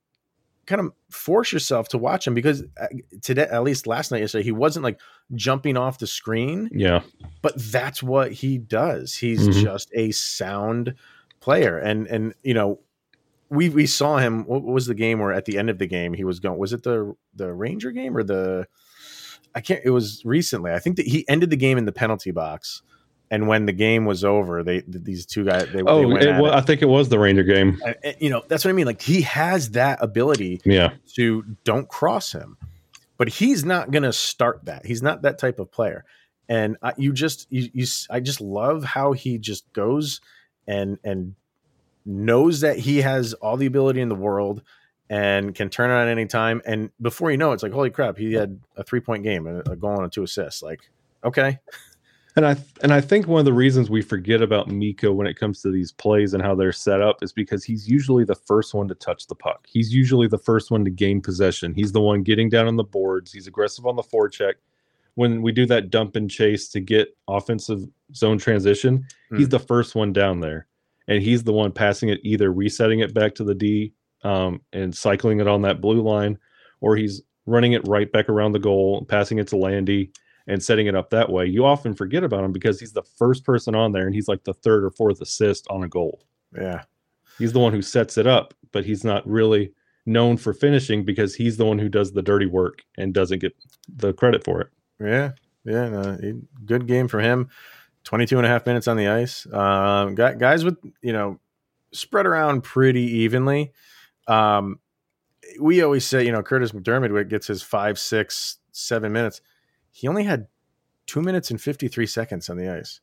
kind 0.65 0.81
of 0.81 0.91
force 1.11 1.53
yourself 1.53 1.87
to 1.89 1.99
watch 1.99 2.25
him 2.25 2.33
because 2.33 2.63
uh, 2.81 2.87
today, 3.21 3.47
at 3.51 3.61
least 3.61 3.85
last 3.85 4.11
night, 4.11 4.21
yesterday, 4.21 4.43
he 4.43 4.51
wasn't 4.51 4.83
like 4.83 4.99
jumping 5.35 5.77
off 5.77 5.99
the 5.99 6.07
screen. 6.07 6.67
Yeah. 6.73 7.01
But 7.43 7.53
that's 7.57 8.01
what 8.01 8.31
he 8.31 8.57
does. 8.57 9.15
He's 9.15 9.47
mm-hmm. 9.47 9.61
just 9.61 9.91
a 9.93 10.09
sound 10.11 10.95
player. 11.41 11.77
And, 11.77 12.07
and, 12.07 12.33
you 12.41 12.55
know, 12.55 12.79
we 13.49 13.69
we 13.69 13.85
saw 13.85 14.17
him. 14.17 14.45
What 14.45 14.63
was 14.63 14.87
the 14.87 14.95
game 14.95 15.19
where 15.19 15.33
at 15.33 15.45
the 15.45 15.57
end 15.57 15.69
of 15.69 15.77
the 15.77 15.87
game 15.87 16.13
he 16.13 16.23
was 16.23 16.39
going? 16.39 16.57
Was 16.57 16.73
it 16.73 16.83
the 16.83 17.15
the 17.35 17.53
Ranger 17.53 17.91
game 17.91 18.17
or 18.17 18.23
the? 18.23 18.67
I 19.55 19.61
can't. 19.61 19.81
It 19.83 19.91
was 19.91 20.21
recently. 20.25 20.71
I 20.71 20.79
think 20.79 20.97
that 20.97 21.07
he 21.07 21.27
ended 21.27 21.49
the 21.49 21.57
game 21.57 21.77
in 21.77 21.85
the 21.85 21.91
penalty 21.91 22.31
box, 22.31 22.81
and 23.31 23.47
when 23.47 23.65
the 23.65 23.73
game 23.73 24.05
was 24.05 24.23
over, 24.23 24.63
they 24.63 24.83
these 24.87 25.25
two 25.25 25.45
guys. 25.45 25.67
They, 25.71 25.81
oh, 25.81 26.17
they 26.17 26.29
it, 26.29 26.41
I 26.41 26.61
think 26.61 26.81
it 26.81 26.87
was 26.87 27.09
the 27.09 27.19
Ranger 27.19 27.43
game. 27.43 27.81
I, 27.85 28.15
you 28.19 28.29
know, 28.29 28.43
that's 28.47 28.63
what 28.65 28.71
I 28.71 28.73
mean. 28.73 28.85
Like 28.85 29.01
he 29.01 29.21
has 29.21 29.71
that 29.71 29.99
ability. 30.01 30.61
Yeah. 30.65 30.93
To 31.15 31.43
don't 31.63 31.87
cross 31.87 32.31
him, 32.31 32.57
but 33.17 33.29
he's 33.29 33.65
not 33.65 33.91
going 33.91 34.03
to 34.03 34.13
start 34.13 34.65
that. 34.65 34.85
He's 34.85 35.01
not 35.01 35.23
that 35.23 35.39
type 35.39 35.59
of 35.59 35.71
player. 35.71 36.05
And 36.49 36.77
I, 36.81 36.93
you 36.97 37.11
just 37.11 37.47
you, 37.49 37.69
you 37.73 37.85
I 38.09 38.19
just 38.19 38.39
love 38.39 38.83
how 38.83 39.13
he 39.13 39.37
just 39.37 39.71
goes 39.73 40.21
and 40.67 40.97
and 41.03 41.35
knows 42.07 42.61
that 42.61 42.79
he 42.79 43.01
has 43.01 43.33
all 43.35 43.57
the 43.57 43.65
ability 43.65 44.01
in 44.01 44.09
the 44.09 44.15
world 44.15 44.63
and 45.09 45.53
can 45.53 45.69
turn 45.69 45.89
it 45.89 45.93
on 45.93 46.07
any 46.07 46.25
time. 46.25 46.61
And 46.65 46.89
before 47.01 47.31
you 47.31 47.37
know 47.37 47.51
it, 47.51 47.55
it's 47.55 47.63
like, 47.63 47.71
holy 47.71 47.89
crap, 47.89 48.17
he 48.17 48.33
had 48.33 48.59
a 48.77 48.83
three 48.83 48.99
point 48.99 49.23
game, 49.23 49.45
a 49.45 49.75
goal 49.75 50.01
and 50.01 50.11
two 50.11 50.23
assists. 50.23 50.63
Like, 50.63 50.89
okay. 51.23 51.59
And 52.35 52.45
I 52.45 52.55
and 52.83 52.93
I 52.93 53.01
think 53.01 53.27
one 53.27 53.39
of 53.39 53.45
the 53.45 53.53
reasons 53.53 53.89
we 53.89 54.03
forget 54.03 54.43
about 54.43 54.67
Mikko 54.67 55.11
when 55.11 55.25
it 55.25 55.39
comes 55.39 55.59
to 55.63 55.71
these 55.71 55.91
plays 55.91 56.35
and 56.35 56.43
how 56.43 56.53
they're 56.53 56.71
set 56.71 57.01
up 57.01 57.23
is 57.23 57.33
because 57.33 57.63
he's 57.63 57.89
usually 57.89 58.25
the 58.25 58.35
first 58.35 58.75
one 58.75 58.87
to 58.89 58.95
touch 58.95 59.25
the 59.25 59.33
puck. 59.33 59.65
He's 59.67 59.91
usually 59.91 60.27
the 60.27 60.37
first 60.37 60.69
one 60.69 60.85
to 60.85 60.91
gain 60.91 61.19
possession. 61.19 61.73
He's 61.73 61.91
the 61.91 62.01
one 62.01 62.21
getting 62.21 62.47
down 62.47 62.67
on 62.67 62.75
the 62.75 62.83
boards. 62.83 63.31
He's 63.31 63.47
aggressive 63.47 63.87
on 63.87 63.95
the 63.95 64.03
forecheck. 64.03 64.53
When 65.15 65.41
we 65.41 65.51
do 65.51 65.65
that 65.65 65.89
dump 65.89 66.15
and 66.15 66.29
chase 66.29 66.67
to 66.69 66.79
get 66.79 67.17
offensive 67.27 67.87
zone 68.13 68.37
transition, 68.37 69.03
mm. 69.31 69.37
he's 69.37 69.47
hmm. 69.47 69.51
the 69.51 69.59
first 69.59 69.95
one 69.95 70.13
down 70.13 70.39
there 70.39 70.67
and 71.07 71.21
he's 71.21 71.43
the 71.43 71.53
one 71.53 71.71
passing 71.71 72.09
it, 72.09 72.19
either 72.23 72.51
resetting 72.51 72.99
it 72.99 73.13
back 73.13 73.35
to 73.35 73.43
the 73.43 73.55
D 73.55 73.93
um, 74.23 74.61
and 74.73 74.95
cycling 74.95 75.39
it 75.39 75.47
on 75.47 75.61
that 75.63 75.81
blue 75.81 76.01
line, 76.01 76.37
or 76.81 76.95
he's 76.95 77.21
running 77.45 77.73
it 77.73 77.87
right 77.87 78.11
back 78.11 78.29
around 78.29 78.51
the 78.51 78.59
goal, 78.59 79.05
passing 79.05 79.39
it 79.39 79.47
to 79.47 79.57
Landy 79.57 80.11
and 80.47 80.63
setting 80.63 80.87
it 80.87 80.95
up 80.95 81.09
that 81.09 81.29
way. 81.29 81.45
You 81.45 81.65
often 81.65 81.93
forget 81.93 82.23
about 82.23 82.43
him 82.43 82.51
because 82.51 82.79
he's 82.79 82.93
the 82.93 83.03
first 83.03 83.43
person 83.43 83.75
on 83.75 83.91
there 83.91 84.05
and 84.05 84.15
he's 84.15 84.27
like 84.27 84.43
the 84.43 84.53
third 84.53 84.83
or 84.83 84.91
fourth 84.91 85.21
assist 85.21 85.67
on 85.69 85.83
a 85.83 85.87
goal. 85.87 86.21
Yeah. 86.57 86.83
He's 87.37 87.53
the 87.53 87.59
one 87.59 87.73
who 87.73 87.81
sets 87.81 88.17
it 88.17 88.27
up, 88.27 88.53
but 88.71 88.85
he's 88.85 89.03
not 89.03 89.27
really 89.27 89.73
known 90.05 90.37
for 90.37 90.53
finishing 90.53 91.03
because 91.03 91.35
he's 91.35 91.57
the 91.57 91.65
one 91.65 91.79
who 91.79 91.89
does 91.89 92.13
the 92.13 92.21
dirty 92.21 92.45
work 92.45 92.83
and 92.97 93.13
doesn't 93.13 93.39
get 93.39 93.53
the 93.87 94.13
credit 94.13 94.43
for 94.43 94.61
it. 94.61 94.69
Yeah. 94.99 95.31
Yeah. 95.65 95.89
No, 95.89 96.17
good 96.65 96.87
game 96.87 97.07
for 97.07 97.19
him. 97.19 97.49
22 98.07 98.37
and 98.37 98.45
a 98.45 98.49
half 98.49 98.65
minutes 98.65 98.87
on 98.87 98.95
the 98.95 99.09
ice. 99.09 99.45
Um, 99.51 100.15
guys 100.15 100.63
with, 100.63 100.77
you 101.01 101.11
know, 101.11 101.41
spread 101.91 102.25
around 102.25 102.63
pretty 102.63 103.01
evenly. 103.01 103.73
Um, 104.29 104.79
we 105.59 105.81
always 105.81 106.05
say, 106.05 106.25
you 106.25 106.31
know, 106.31 106.41
Curtis 106.41 106.71
MacDermid 106.71 107.29
gets 107.29 107.47
his 107.47 107.61
five, 107.61 107.99
six, 107.99 108.59
seven 108.71 109.11
minutes. 109.11 109.41
He 109.91 110.07
only 110.07 110.23
had 110.23 110.47
two 111.05 111.21
minutes 111.21 111.51
and 111.51 111.59
53 111.59 112.05
seconds 112.05 112.49
on 112.49 112.55
the 112.55 112.69
ice. 112.69 113.01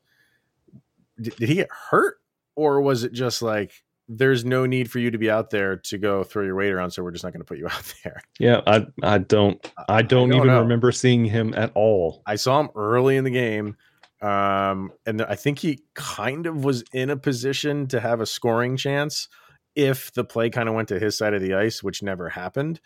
did 1.20 1.38
he 1.38 1.56
get 1.56 1.68
hurt? 1.70 2.16
Or 2.56 2.80
was 2.80 3.04
it 3.04 3.12
just 3.12 3.42
like, 3.42 3.84
there's 4.08 4.42
no 4.42 4.64
need 4.64 4.90
for 4.90 5.00
you 5.00 5.10
to 5.10 5.18
be 5.18 5.30
out 5.30 5.50
there 5.50 5.76
to 5.76 5.98
go 5.98 6.24
throw 6.24 6.44
your 6.44 6.54
weight 6.56 6.70
around, 6.70 6.92
so 6.92 7.02
we're 7.02 7.10
just 7.10 7.24
not 7.24 7.34
going 7.34 7.42
to 7.42 7.46
put 7.46 7.58
you 7.58 7.66
out 7.70 7.94
there. 8.04 8.22
Yeah, 8.38 8.62
I 8.66 8.86
I 9.02 9.18
don't 9.18 9.70
I 9.88 10.00
don't, 10.00 10.30
I 10.30 10.30
don't 10.30 10.32
even 10.34 10.46
know. 10.46 10.60
remember 10.60 10.92
seeing 10.92 11.26
him 11.26 11.52
at 11.54 11.72
all. 11.74 12.22
I 12.26 12.36
saw 12.36 12.60
him 12.60 12.70
early 12.74 13.16
in 13.18 13.24
the 13.24 13.30
game. 13.30 13.76
Um, 14.24 14.92
and 15.04 15.20
I 15.20 15.34
think 15.34 15.58
he 15.58 15.80
kind 15.92 16.46
of 16.46 16.64
was 16.64 16.82
in 16.94 17.10
a 17.10 17.16
position 17.16 17.87
to 17.88 18.00
have 18.00 18.22
a 18.22 18.26
scoring 18.26 18.78
chance 18.78 19.28
if 19.74 20.12
the 20.14 20.24
play 20.24 20.48
kind 20.48 20.66
of 20.66 20.74
went 20.74 20.88
to 20.88 20.98
his 20.98 21.18
side 21.18 21.34
of 21.34 21.42
the 21.42 21.52
ice, 21.52 21.82
which 21.82 22.02
never 22.02 22.30
happened. 22.30 22.80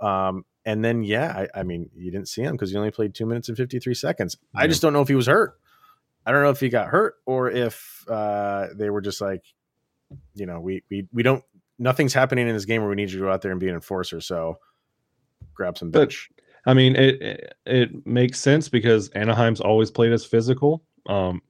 Um, 0.00 0.44
and 0.66 0.84
then, 0.84 1.02
yeah, 1.02 1.46
I, 1.54 1.60
I 1.60 1.62
mean, 1.62 1.88
you 1.94 2.10
didn't 2.10 2.28
see 2.28 2.42
him 2.42 2.52
because 2.52 2.70
he 2.70 2.76
only 2.76 2.90
played 2.90 3.14
two 3.14 3.24
minutes 3.24 3.48
and 3.48 3.56
53 3.56 3.94
seconds. 3.94 4.36
Yeah. 4.54 4.60
I 4.60 4.66
just 4.66 4.82
don't 4.82 4.92
know 4.92 5.00
if 5.00 5.08
he 5.08 5.14
was 5.14 5.26
hurt. 5.26 5.54
I 6.26 6.32
don't 6.32 6.42
know 6.42 6.50
if 6.50 6.60
he 6.60 6.68
got 6.68 6.88
hurt 6.88 7.14
or 7.24 7.50
if 7.50 8.04
uh, 8.06 8.66
they 8.76 8.90
were 8.90 9.00
just 9.00 9.22
like, 9.22 9.44
you 10.34 10.44
know, 10.44 10.60
we, 10.60 10.82
we, 10.90 11.08
we 11.10 11.22
don't, 11.22 11.42
nothing's 11.78 12.12
happening 12.12 12.46
in 12.46 12.54
this 12.54 12.66
game 12.66 12.82
where 12.82 12.90
we 12.90 12.96
need 12.96 13.10
you 13.10 13.18
to 13.18 13.24
go 13.24 13.32
out 13.32 13.40
there 13.40 13.50
and 13.50 13.58
be 13.58 13.68
an 13.68 13.74
enforcer. 13.74 14.20
So 14.20 14.58
grab 15.54 15.78
some 15.78 15.90
bench. 15.90 16.28
But 16.36 16.41
I 16.66 16.74
mean, 16.74 16.94
it, 16.96 17.56
it, 17.66 18.06
makes 18.06 18.38
sense 18.38 18.68
because 18.68 19.10
Anaheim's 19.10 19.60
always 19.60 19.90
played 19.90 20.12
as 20.12 20.24
physical. 20.24 20.84
Um, 21.06 21.42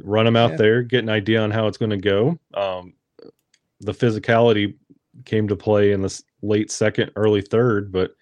run 0.00 0.24
them 0.24 0.36
out 0.36 0.52
yeah. 0.52 0.56
there, 0.56 0.82
get 0.82 1.02
an 1.02 1.10
idea 1.10 1.42
on 1.42 1.50
how 1.50 1.66
it's 1.66 1.76
going 1.76 1.90
to 1.90 1.96
go. 1.98 2.38
Um, 2.54 2.94
the 3.80 3.92
physicality 3.92 4.74
came 5.24 5.48
to 5.48 5.56
play 5.56 5.92
in 5.92 6.02
the 6.02 6.22
late 6.42 6.70
second, 6.70 7.10
early 7.16 7.42
third, 7.42 7.92
but 7.92 8.12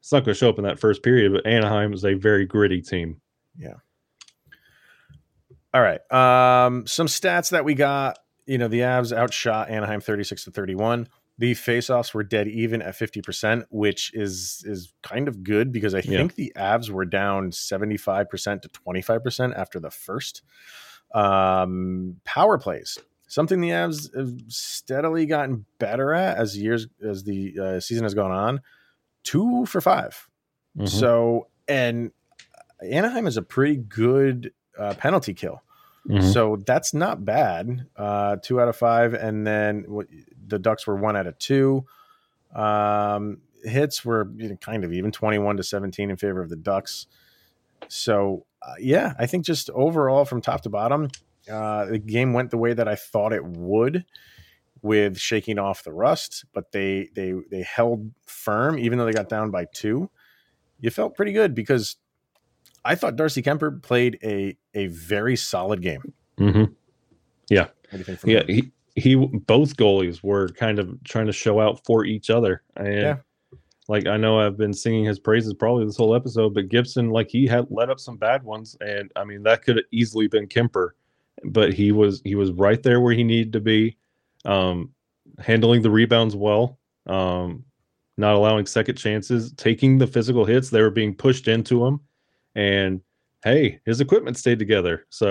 it's 0.00 0.12
not 0.12 0.24
going 0.24 0.34
to 0.34 0.38
show 0.38 0.48
up 0.48 0.58
in 0.58 0.64
that 0.64 0.80
first 0.80 1.02
period. 1.02 1.32
But 1.32 1.46
Anaheim 1.46 1.92
is 1.92 2.04
a 2.04 2.14
very 2.14 2.46
gritty 2.46 2.82
team. 2.82 3.20
Yeah. 3.56 3.74
All 5.72 5.82
right. 5.82 6.00
Um, 6.10 6.86
some 6.86 7.06
stats 7.06 7.50
that 7.50 7.64
we 7.64 7.74
got. 7.74 8.18
You 8.46 8.58
know, 8.58 8.66
the 8.66 8.80
Avs 8.80 9.16
outshot 9.16 9.68
Anaheim 9.68 10.00
36 10.00 10.44
to 10.44 10.50
31. 10.50 11.06
The 11.40 11.54
faceoffs 11.54 12.12
were 12.12 12.22
dead 12.22 12.48
even 12.48 12.82
at 12.82 12.94
50%, 12.94 13.64
which 13.70 14.12
is 14.14 14.62
is 14.66 14.92
kind 15.02 15.26
of 15.26 15.42
good 15.42 15.72
because 15.72 15.94
I 15.94 16.02
think 16.02 16.32
yeah. 16.32 16.34
the 16.36 16.52
Avs 16.54 16.90
were 16.90 17.06
down 17.06 17.50
75% 17.50 18.62
to 18.62 18.68
25% 18.68 19.56
after 19.56 19.80
the 19.80 19.90
first. 19.90 20.42
Um, 21.14 22.20
power 22.24 22.58
plays 22.58 22.98
something 23.26 23.60
the 23.60 23.70
Avs 23.70 24.14
have 24.14 24.32
steadily 24.48 25.24
gotten 25.24 25.64
better 25.78 26.12
at 26.12 26.36
as 26.36 26.58
years 26.58 26.88
as 27.02 27.24
the 27.24 27.58
uh, 27.58 27.80
season 27.80 28.04
has 28.04 28.12
gone 28.12 28.32
on. 28.32 28.60
Two 29.24 29.64
for 29.66 29.80
5 29.80 30.28
Mhm. 30.78 30.88
So 30.88 31.48
and 31.66 32.10
Anaheim 32.82 33.26
is 33.26 33.36
a 33.36 33.42
pretty 33.42 33.76
good 33.76 34.52
uh, 34.78 34.94
penalty 34.94 35.34
kill. 35.34 35.62
Mhm. 36.08 36.32
So 36.32 36.56
that's 36.66 36.94
not 36.94 37.24
bad. 37.24 37.86
Uh, 37.96 38.36
two 38.42 38.60
out 38.60 38.68
of 38.68 38.76
five, 38.76 39.14
and 39.14 39.46
then 39.46 39.82
w- 39.82 40.08
the 40.46 40.58
Ducks 40.58 40.86
were 40.86 40.96
one 40.96 41.16
out 41.16 41.26
of 41.26 41.38
two. 41.38 41.84
Um, 42.54 43.42
hits 43.62 44.04
were 44.04 44.30
you 44.36 44.48
know, 44.48 44.56
kind 44.56 44.84
of 44.84 44.92
even, 44.92 45.12
twenty-one 45.12 45.56
to 45.58 45.62
seventeen 45.62 46.10
in 46.10 46.16
favor 46.16 46.40
of 46.40 46.48
the 46.48 46.56
Ducks. 46.56 47.06
So 47.88 48.46
uh, 48.62 48.74
yeah, 48.78 49.14
I 49.18 49.26
think 49.26 49.44
just 49.44 49.70
overall 49.70 50.24
from 50.24 50.40
top 50.40 50.62
to 50.62 50.70
bottom, 50.70 51.08
uh, 51.50 51.86
the 51.86 51.98
game 51.98 52.32
went 52.32 52.50
the 52.50 52.58
way 52.58 52.72
that 52.74 52.88
I 52.88 52.94
thought 52.96 53.32
it 53.32 53.44
would, 53.44 54.04
with 54.82 55.18
shaking 55.18 55.58
off 55.58 55.84
the 55.84 55.92
rust. 55.92 56.44
But 56.54 56.72
they 56.72 57.08
they 57.14 57.34
they 57.50 57.62
held 57.62 58.10
firm, 58.26 58.78
even 58.78 58.98
though 58.98 59.04
they 59.06 59.12
got 59.12 59.28
down 59.28 59.50
by 59.50 59.66
two. 59.72 60.10
You 60.80 60.90
felt 60.90 61.14
pretty 61.14 61.32
good 61.32 61.54
because 61.54 61.96
I 62.84 62.94
thought 62.94 63.16
Darcy 63.16 63.42
Kuemper 63.42 63.82
played 63.82 64.18
a 64.24 64.56
a 64.74 64.86
very 64.88 65.36
solid 65.36 65.82
game. 65.82 66.12
Mhm. 66.38 66.72
What 67.50 67.72
do 67.92 67.98
you 67.98 68.04
think? 68.04 68.20
From 68.20 68.30
Yeah, 68.30 68.42
he, 68.46 68.70
he 68.94 69.16
both 69.16 69.76
goalies 69.76 70.22
were 70.22 70.48
kind 70.50 70.78
of 70.78 70.96
trying 71.02 71.26
to 71.26 71.32
show 71.32 71.58
out 71.58 71.84
for 71.84 72.04
each 72.04 72.30
other. 72.30 72.62
And 72.76 72.94
Yeah. 72.94 73.16
like 73.88 74.06
I 74.06 74.16
know 74.16 74.38
I've 74.38 74.56
been 74.56 74.72
singing 74.72 75.04
his 75.04 75.18
praises 75.18 75.54
probably 75.54 75.84
this 75.86 75.96
whole 75.96 76.14
episode, 76.14 76.54
but 76.54 76.68
Gibson, 76.68 77.10
like 77.10 77.28
he 77.28 77.46
had 77.48 77.66
let 77.68 77.90
up 77.90 77.98
some 77.98 78.16
bad 78.16 78.44
ones, 78.44 78.76
and 78.80 79.10
I 79.16 79.24
mean 79.24 79.42
that 79.42 79.62
could 79.64 79.76
have 79.76 79.86
easily 79.90 80.28
been 80.28 80.46
Kuemper, 80.46 80.90
but 81.44 81.72
he 81.74 81.90
was 81.90 82.22
he 82.24 82.36
was 82.36 82.52
right 82.52 82.80
there 82.82 83.00
where 83.00 83.12
he 83.12 83.24
needed 83.24 83.52
to 83.54 83.60
be, 83.60 83.96
um, 84.44 84.90
handling 85.40 85.82
the 85.82 85.90
rebounds 85.90 86.36
well, 86.36 86.78
um, 87.06 87.64
not 88.16 88.34
allowing 88.36 88.66
second 88.66 88.94
chances, 88.96 89.52
taking 89.54 89.98
the 89.98 90.06
physical 90.06 90.44
hits. 90.44 90.70
They 90.70 90.82
were 90.82 90.90
being 90.90 91.14
pushed 91.14 91.48
into 91.48 91.84
him, 91.84 91.98
and 92.54 93.00
hey, 93.44 93.80
his 93.84 94.00
equipment 94.00 94.36
stayed 94.36 94.58
together. 94.58 95.06
So 95.10 95.30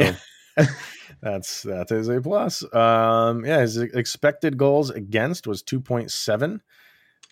That's 1.21 1.63
that 1.63 1.91
is 1.91 2.07
a 2.07 2.21
plus. 2.21 2.63
Um, 2.73 3.45
yeah, 3.45 3.61
his 3.61 3.77
expected 3.77 4.57
goals 4.57 4.89
against 4.89 5.47
was 5.47 5.61
two 5.61 5.79
point 5.79 6.11
seven, 6.11 6.61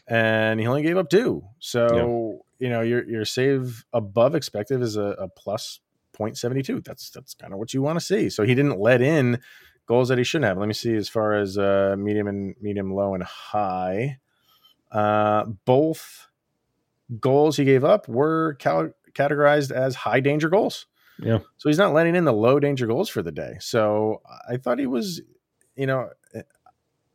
and 0.08 0.60
he 0.60 0.68
only 0.68 0.84
gave 0.84 0.98
up 0.98 1.10
two. 1.10 1.44
So 1.60 2.44
you 2.60 2.70
know 2.70 2.82
your 2.82 3.08
your 3.08 3.26
save 3.26 3.86
above 3.94 4.36
expected 4.36 4.82
is 4.82 4.98
a, 4.98 5.02
a 5.02 5.28
plus 5.30 5.80
0.72. 6.18 6.84
That's 6.84 7.10
that's 7.12 7.34
kind 7.34 7.54
of 7.54 7.60
what 7.60 7.74
you 7.74 7.82
want 7.82 8.00
to 8.00 8.06
see. 8.06 8.30
So 8.30 8.44
he 8.44 8.56
didn't 8.56 8.80
let 8.80 9.02
in 9.02 9.40
goals 9.86 10.10
that 10.10 10.18
he 10.18 10.24
shouldn't 10.24 10.48
have. 10.48 10.58
Let 10.58 10.68
me 10.68 10.74
see 10.74 10.96
as 10.96 11.08
far 11.08 11.34
as 11.34 11.58
uh, 11.58 11.96
medium 11.98 12.28
and 12.28 12.56
medium, 12.60 12.94
low 12.94 13.14
and 13.14 13.24
high. 13.24 14.18
Uh, 14.92 15.46
both 15.66 16.28
goals 17.20 17.58
he 17.58 17.64
gave 17.66 17.84
up 17.84 18.08
were 18.08 18.56
cal- 18.56 18.92
categorized 19.18 19.72
as 19.72 19.96
high 19.96 20.20
danger 20.20 20.50
goals. 20.50 20.86
Yeah. 21.20 21.40
So 21.58 21.70
he's 21.70 21.78
not 21.80 21.94
letting 21.94 22.16
in 22.16 22.26
the 22.26 22.34
low 22.34 22.60
danger 22.60 22.86
goals 22.86 23.10
for 23.10 23.22
the 23.24 23.32
day. 23.32 23.58
So 23.60 24.22
I 24.48 24.58
thought 24.58 24.78
he 24.80 24.86
was, 24.86 25.22
you 25.76 25.88
know, 25.88 26.10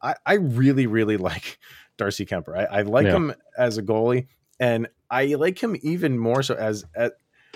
I, 0.01 0.15
I 0.27 0.35
really, 0.35 0.87
really 0.87 1.17
like 1.31 1.59
Darcy 1.97 2.27
Kuemper. 2.27 2.57
I, 2.57 2.79
I 2.79 2.83
like 2.83 3.07
Yeah. 3.07 3.13
him 3.17 3.35
as 3.57 3.79
a 3.79 3.83
goalie, 3.83 4.27
and 4.59 4.89
I 5.11 5.27
like 5.35 5.63
him 5.63 5.77
even 5.83 6.19
more 6.19 6.43
so 6.43 6.55
as, 6.55 6.85
as 6.95 7.11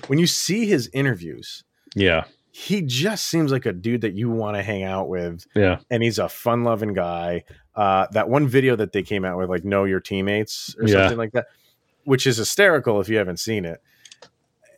when 0.06 0.18
you 0.18 0.26
see 0.26 0.66
his 0.66 0.88
interviews. 0.92 1.64
yeah, 1.94 2.24
He 2.52 2.82
just 2.82 3.26
seems 3.28 3.50
like 3.50 3.66
a 3.66 3.72
dude 3.72 4.02
that 4.02 4.14
you 4.14 4.30
want 4.30 4.56
to 4.56 4.62
hang 4.62 4.84
out 4.84 5.08
with, 5.08 5.44
yeah, 5.54 5.78
and 5.90 6.02
he's 6.02 6.18
a 6.18 6.28
fun-loving 6.28 6.92
guy. 6.94 7.44
Uh, 7.74 8.06
that 8.12 8.28
one 8.28 8.46
video 8.46 8.76
that 8.76 8.92
they 8.92 9.02
came 9.02 9.24
out 9.24 9.36
with, 9.38 9.48
like 9.50 9.64
"Know 9.64 9.84
Your 9.84 10.00
Teammates" 10.00 10.74
or 10.78 10.86
Yeah. 10.86 11.02
something 11.02 11.18
like 11.18 11.32
that, 11.32 11.46
which 12.04 12.26
is 12.26 12.36
hysterical 12.36 13.00
if 13.00 13.08
you 13.08 13.16
haven't 13.16 13.40
seen 13.40 13.64
it. 13.64 13.80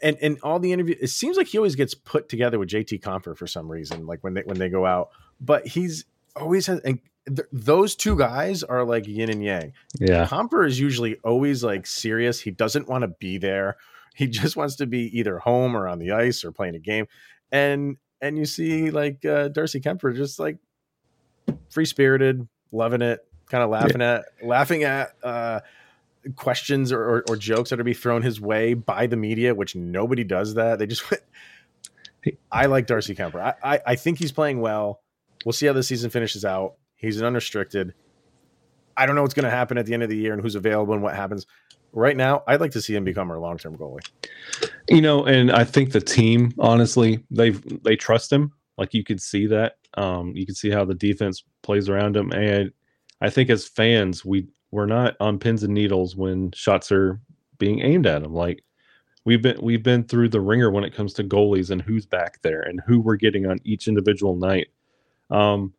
And 0.02 0.16
and 0.20 0.38
all 0.42 0.58
the 0.58 0.72
interview, 0.72 0.94
it 1.00 1.08
seems 1.08 1.36
like 1.36 1.46
he 1.46 1.58
always 1.58 1.76
gets 1.76 1.94
put 1.94 2.28
together 2.28 2.58
with 2.58 2.68
JT 2.68 3.00
Compher 3.00 3.36
for 3.36 3.46
some 3.46 3.70
reason, 3.70 4.06
like 4.06 4.22
when 4.22 4.34
they 4.34 4.42
when 4.42 4.58
they 4.58 4.68
go 4.68 4.86
out. 4.86 5.10
But 5.40 5.66
he's 5.66 6.04
always 6.36 6.66
has, 6.66 6.80
and 6.80 7.00
th- 7.26 7.48
those 7.52 7.94
two 7.94 8.16
guys 8.16 8.62
are 8.62 8.84
like 8.84 9.06
yin 9.06 9.30
and 9.30 9.42
yang. 9.42 9.72
yeah, 9.98 10.26
Compher 10.26 10.66
is 10.66 10.78
usually 10.78 11.16
always 11.24 11.64
like 11.64 11.86
serious. 11.86 12.40
He 12.40 12.50
doesn't 12.50 12.88
want 12.88 13.02
to 13.02 13.08
be 13.08 13.38
there. 13.38 13.76
He 14.14 14.26
just 14.28 14.56
wants 14.56 14.76
to 14.76 14.86
be 14.86 15.18
either 15.18 15.38
home 15.38 15.76
or 15.76 15.88
on 15.88 15.98
the 15.98 16.12
ice 16.12 16.44
or 16.44 16.52
playing 16.52 16.74
a 16.74 16.80
game. 16.80 17.06
And 17.52 17.96
and 18.20 18.36
you 18.36 18.44
see 18.44 18.90
like 18.90 19.24
uh, 19.24 19.48
Darcy 19.48 19.80
Kuemper 19.80 20.14
just 20.14 20.38
like 20.38 20.58
free 21.70 21.84
spirited, 21.86 22.46
loving 22.72 23.02
it, 23.02 23.20
kind 23.48 23.62
of 23.62 23.70
laughing 23.70 24.02
at 24.02 24.24
laughing 24.42 24.84
at 24.84 25.12
uh, 25.22 25.60
questions 26.36 26.92
or, 26.92 27.02
or, 27.02 27.24
or 27.28 27.36
jokes 27.36 27.70
that 27.70 27.80
are 27.80 27.84
be 27.84 27.94
thrown 27.94 28.22
his 28.22 28.40
way 28.40 28.74
by 28.74 29.06
the 29.06 29.16
media, 29.16 29.54
which 29.54 29.74
nobody 29.74 30.24
does 30.24 30.54
that. 30.54 30.78
They 30.78 30.86
just 30.86 31.04
I 32.52 32.66
like 32.66 32.86
Darcy 32.86 33.14
Kuemper. 33.14 33.40
I, 33.40 33.74
I, 33.74 33.80
I 33.86 33.94
think 33.96 34.18
he's 34.18 34.32
playing 34.32 34.60
well. 34.60 35.00
We'll 35.44 35.52
see 35.52 35.66
how 35.66 35.72
the 35.72 35.82
season 35.82 36.10
finishes 36.10 36.44
out. 36.44 36.74
He's 36.96 37.20
an 37.20 37.26
unrestricted. 37.26 37.94
I 38.96 39.06
don't 39.06 39.14
know 39.14 39.22
what's 39.22 39.34
going 39.34 39.44
to 39.44 39.50
happen 39.50 39.78
at 39.78 39.86
the 39.86 39.94
end 39.94 40.02
of 40.02 40.08
the 40.08 40.16
year 40.16 40.32
and 40.32 40.42
who's 40.42 40.56
available 40.56 40.94
and 40.94 41.02
what 41.02 41.14
happens. 41.14 41.46
Right 41.92 42.16
now, 42.16 42.42
I'd 42.46 42.60
like 42.60 42.72
to 42.72 42.82
see 42.82 42.94
him 42.94 43.04
become 43.04 43.30
our 43.30 43.38
long 43.38 43.56
term 43.56 43.76
goalie. 43.76 44.06
you 44.88 45.00
know, 45.00 45.24
and 45.24 45.50
I 45.50 45.64
think 45.64 45.92
the 45.92 46.00
team, 46.00 46.52
honestly, 46.58 47.24
they've 47.30 47.62
they 47.82 47.96
trust 47.96 48.32
him. 48.32 48.52
Like 48.76 48.92
you 48.92 49.04
could 49.04 49.22
see 49.22 49.46
that. 49.46 49.76
Um, 49.94 50.32
you 50.34 50.44
can 50.44 50.54
see 50.54 50.70
how 50.70 50.84
the 50.84 50.94
defense 50.94 51.42
plays 51.62 51.88
around 51.88 52.16
him, 52.16 52.30
and 52.32 52.72
I 53.22 53.30
think 53.30 53.48
as 53.48 53.66
fans, 53.66 54.24
we 54.24 54.46
we're 54.70 54.86
not 54.86 55.16
on 55.20 55.38
pins 55.38 55.62
and 55.62 55.72
needles 55.74 56.16
when 56.16 56.52
shots 56.52 56.92
are 56.92 57.18
being 57.58 57.80
aimed 57.80 58.06
at 58.06 58.22
them. 58.22 58.32
Like 58.34 58.62
we've 59.24 59.42
been 59.42 59.58
we've 59.62 59.82
been 59.82 60.04
through 60.04 60.28
the 60.28 60.40
ringer 60.40 60.70
when 60.70 60.84
it 60.84 60.94
comes 60.94 61.12
to 61.14 61.24
goalies 61.24 61.70
and 61.70 61.80
who's 61.82 62.06
back 62.06 62.40
there 62.42 62.62
and 62.62 62.80
who 62.86 63.00
we're 63.00 63.16
getting 63.16 63.46
on 63.46 63.58
each 63.64 63.88
individual 63.88 64.36
night. 64.36 64.68
Um, 65.30 65.72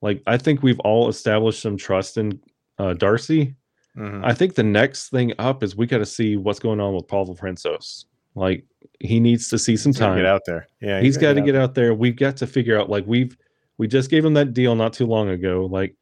like 0.00 0.22
I 0.26 0.36
think 0.36 0.62
we've 0.62 0.80
all 0.80 1.08
established 1.08 1.60
some 1.62 1.76
trust 1.76 2.16
in 2.18 2.40
uh, 2.78 2.94
Darcy. 2.94 3.54
Mhm. 3.96 4.24
I 4.24 4.32
think 4.32 4.54
the 4.54 4.62
next 4.62 5.10
thing 5.10 5.32
up 5.38 5.62
is 5.62 5.76
we 5.76 5.86
got 5.86 5.98
to 5.98 6.06
see 6.06 6.36
what's 6.38 6.58
going 6.58 6.80
on 6.80 6.94
with 6.94 7.06
Pavel 7.08 7.36
Francouz. 7.36 8.06
Like 8.34 8.64
he 9.00 9.20
needs 9.20 9.48
to 9.50 9.58
see 9.58 9.76
some 9.76 9.90
He's 9.92 9.98
time. 9.98 10.16
get 10.16 10.24
out 10.26 10.40
there. 10.46 10.66
Yeah, 10.80 11.00
he's 11.02 11.18
got 11.18 11.34
to 11.34 11.42
get 11.42 11.54
out 11.54 11.74
there. 11.74 11.92
We've 11.92 12.16
got 12.16 12.36
to 12.38 12.46
figure 12.46 12.80
out 12.80 12.88
like 12.88 13.04
we've 13.06 13.36
we 13.78 13.86
just 13.86 14.08
gave 14.10 14.24
him 14.24 14.32
that 14.34 14.54
deal 14.54 14.74
not 14.74 14.92
too 14.94 15.06
long 15.06 15.28
ago. 15.28 15.68
Like 15.70 15.94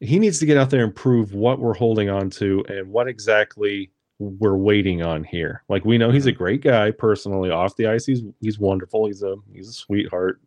he 0.00 0.18
needs 0.18 0.38
to 0.40 0.46
get 0.46 0.56
out 0.56 0.70
there 0.70 0.84
and 0.84 0.94
prove 0.94 1.34
what 1.34 1.58
we're 1.60 1.74
holding 1.74 2.10
on 2.10 2.28
to 2.30 2.64
and 2.68 2.90
what 2.90 3.08
exactly 3.08 3.90
we're 4.18 4.56
waiting 4.56 5.02
on 5.02 5.24
here. 5.24 5.62
Like 5.68 5.84
we 5.84 5.98
know 5.98 6.10
he's 6.10 6.26
a 6.26 6.30
Mm-hmm. 6.32 6.38
great 6.38 6.62
guy 6.62 6.90
personally 6.90 7.50
off 7.50 7.76
the 7.76 7.86
ice. 7.86 8.06
He's 8.06 8.22
he's 8.40 8.58
wonderful. 8.58 9.06
He's 9.06 9.22
a 9.22 9.36
he's 9.52 9.68
a 9.68 9.72
sweetheart. 9.72 10.40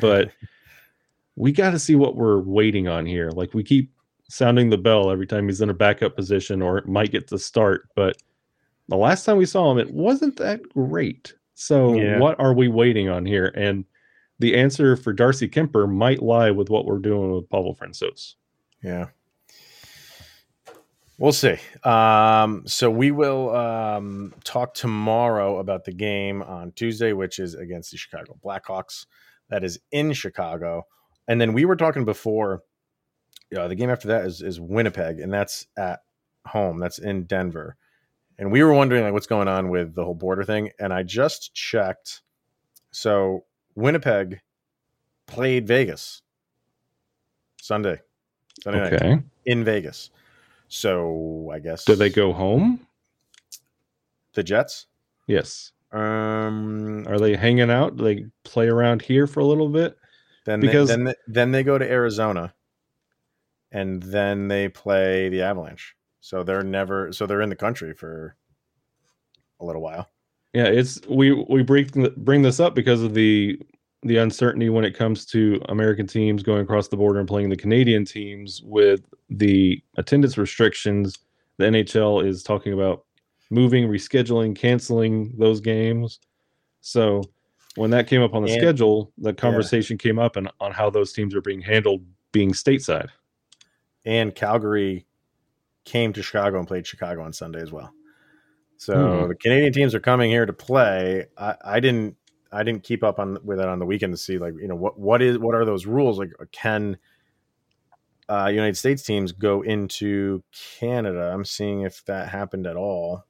But 0.00 0.30
we 1.36 1.52
got 1.52 1.70
to 1.70 1.78
see 1.78 1.94
what 1.96 2.16
we're 2.16 2.40
waiting 2.40 2.88
on 2.88 3.06
here. 3.06 3.30
Like 3.30 3.54
we 3.54 3.62
keep 3.64 3.90
sounding 4.28 4.70
the 4.70 4.78
bell 4.78 5.10
every 5.10 5.26
time 5.26 5.46
he's 5.48 5.60
in 5.60 5.70
a 5.70 5.74
backup 5.74 6.16
position 6.16 6.62
or 6.62 6.82
might 6.86 7.12
get 7.12 7.28
the 7.28 7.38
start, 7.38 7.88
but 7.94 8.16
the 8.88 8.96
last 8.96 9.24
time 9.24 9.36
we 9.36 9.46
saw 9.46 9.70
him, 9.70 9.78
it 9.78 9.90
wasn't 9.92 10.36
that 10.38 10.60
great. 10.70 11.34
So 11.54 11.94
Yeah. 11.94 12.18
what 12.18 12.38
are 12.40 12.52
we 12.54 12.68
waiting 12.68 13.08
on 13.08 13.24
here? 13.26 13.52
And 13.54 13.84
the 14.40 14.56
answer 14.56 14.96
for 14.96 15.12
Darcy 15.12 15.48
Kuemper 15.48 15.90
might 15.90 16.22
lie 16.22 16.50
with 16.50 16.68
what 16.68 16.84
we're 16.84 16.98
doing 16.98 17.32
with 17.32 17.48
Pavel 17.48 17.74
Francouz. 17.74 18.34
Yeah. 18.84 19.06
We'll 21.16 21.32
see. 21.32 21.56
Um, 21.84 22.64
so 22.66 22.90
we 22.90 23.12
will 23.12 23.54
um, 23.54 24.34
talk 24.44 24.74
tomorrow 24.74 25.58
about 25.58 25.84
the 25.84 25.92
game 25.92 26.42
on 26.42 26.72
Tuesday, 26.72 27.12
which 27.12 27.38
is 27.38 27.54
against 27.54 27.92
the 27.92 27.96
Chicago 27.96 28.36
Blackhawks. 28.44 29.06
That 29.48 29.64
is 29.64 29.78
in 29.90 30.12
Chicago. 30.12 30.86
And 31.28 31.40
then 31.40 31.54
we 31.54 31.64
were 31.64 31.76
talking 31.76 32.04
before. 32.04 32.62
Yeah, 33.50 33.68
the 33.68 33.74
game 33.74 33.90
after 33.90 34.08
that 34.08 34.26
is 34.26 34.42
is 34.42 34.60
Winnipeg, 34.60 35.20
and 35.20 35.32
that's 35.32 35.66
at 35.78 36.00
home. 36.46 36.78
That's 36.78 36.98
in 36.98 37.24
Denver. 37.24 37.76
And 38.38 38.50
we 38.50 38.62
were 38.62 38.74
wondering 38.74 39.04
like 39.04 39.12
what's 39.12 39.28
going 39.28 39.48
on 39.48 39.70
with 39.70 39.94
the 39.94 40.04
whole 40.04 40.14
border 40.14 40.44
thing. 40.44 40.70
And 40.78 40.92
I 40.92 41.04
just 41.04 41.54
checked. 41.54 42.22
So 42.90 43.44
Winnipeg 43.76 44.40
played 45.26 45.66
Vegas 45.66 46.22
Sunday. 47.60 48.00
Sunday 48.62 48.80
night 48.80 48.92
Okay. 48.94 49.22
in 49.46 49.64
Vegas. 49.64 50.10
So 50.68 51.50
I 51.52 51.58
guess 51.58 51.84
Do 51.84 51.94
they 51.94 52.10
go 52.10 52.32
home? 52.32 52.86
the 54.34 54.42
Jets? 54.42 54.86
Yes. 55.26 55.72
Um, 55.92 57.06
Are 57.08 57.18
they 57.20 57.36
hanging 57.36 57.70
out? 57.70 57.96
Do 57.96 58.04
they 58.04 58.26
play 58.42 58.66
around 58.68 59.00
here 59.02 59.26
for 59.26 59.40
a 59.40 59.44
little 59.44 59.68
bit? 59.68 59.96
then 60.44 60.60
because- 60.60 60.88
they, 60.88 60.94
then 60.96 61.04
they, 61.04 61.14
then 61.28 61.52
they 61.52 61.62
go 61.62 61.78
to 61.78 61.88
Arizona, 61.90 62.52
and 63.72 64.02
then 64.02 64.48
they 64.48 64.68
play 64.68 65.28
the 65.30 65.40
Avalanche. 65.42 65.94
So 66.20 66.42
they're 66.42 66.62
never 66.62 67.12
so 67.12 67.26
they're 67.26 67.40
in 67.42 67.48
the 67.50 67.56
country 67.56 67.94
for 67.94 68.34
a 69.60 69.64
little 69.64 69.82
while. 69.82 70.10
Yeah, 70.52 70.66
it's 70.66 71.00
we 71.08 71.32
we 71.32 71.62
bring 71.62 71.88
bring 72.16 72.42
this 72.42 72.60
up 72.60 72.74
because 72.74 73.02
of 73.02 73.14
the 73.14 73.58
the 74.04 74.18
uncertainty 74.18 74.68
when 74.68 74.84
it 74.84 74.96
comes 74.96 75.24
to 75.26 75.60
American 75.70 76.06
teams 76.06 76.42
going 76.42 76.60
across 76.62 76.88
the 76.88 76.96
border 76.96 77.18
and 77.18 77.26
playing 77.28 77.48
the 77.48 77.56
Canadian 77.56 78.04
teams 78.04 78.62
with 78.62 79.00
the 79.30 79.82
attendance 79.96 80.36
restrictions. 80.38 81.18
The 81.56 81.64
NHL 81.64 82.24
is 82.26 82.42
talking 82.42 82.72
about 82.74 83.04
moving, 83.50 83.88
rescheduling, 83.88 84.54
canceling 84.56 85.32
those 85.38 85.60
games. 85.60 86.20
So 86.82 87.22
when 87.76 87.90
that 87.90 88.06
came 88.06 88.20
up 88.22 88.34
on 88.34 88.44
the 88.44 88.52
And- 88.52 88.60
schedule, 88.60 89.10
the 89.18 89.32
conversation 89.32 89.96
came 89.98 90.18
up 90.18 90.36
and 90.36 90.50
on 90.60 90.72
how 90.72 90.90
those 90.90 91.12
teams 91.12 91.34
are 91.34 91.40
being 91.40 91.62
handled 91.62 92.04
being 92.32 92.52
stateside. 92.52 93.08
and 94.06 94.34
Calgary 94.34 95.06
came 95.86 96.12
to 96.12 96.22
Chicago 96.22 96.58
and 96.58 96.68
played 96.68 96.86
Chicago 96.86 97.22
on 97.22 97.32
Sunday 97.32 97.60
as 97.62 97.72
well. 97.72 97.94
So 98.76 99.22
Hmm. 99.22 99.28
the 99.28 99.34
Canadian 99.34 99.72
teams 99.72 99.94
are 99.94 100.00
coming 100.00 100.30
here 100.30 100.44
to 100.44 100.52
play. 100.52 101.24
I, 101.38 101.54
I 101.64 101.80
didn't 101.80 102.16
I 102.54 102.62
didn't 102.62 102.84
keep 102.84 103.02
up 103.02 103.18
on 103.18 103.38
with 103.44 103.60
it 103.60 103.68
on 103.68 103.78
the 103.78 103.86
weekend 103.86 104.12
to 104.12 104.16
see 104.16 104.38
like 104.38 104.54
you 104.60 104.68
know 104.68 104.76
what 104.76 104.98
what 104.98 105.20
is 105.20 105.38
what 105.38 105.54
are 105.54 105.64
those 105.64 105.86
rules 105.86 106.18
like 106.18 106.30
can 106.52 106.96
uh, 108.28 108.46
United 108.46 108.76
States 108.76 109.02
teams 109.02 109.32
go 109.32 109.62
into 109.62 110.42
Canada? 110.78 111.30
I'm 111.32 111.44
seeing 111.44 111.82
if 111.82 112.04
that 112.06 112.28
happened 112.28 112.66
at 112.66 112.76
all. 112.76 113.24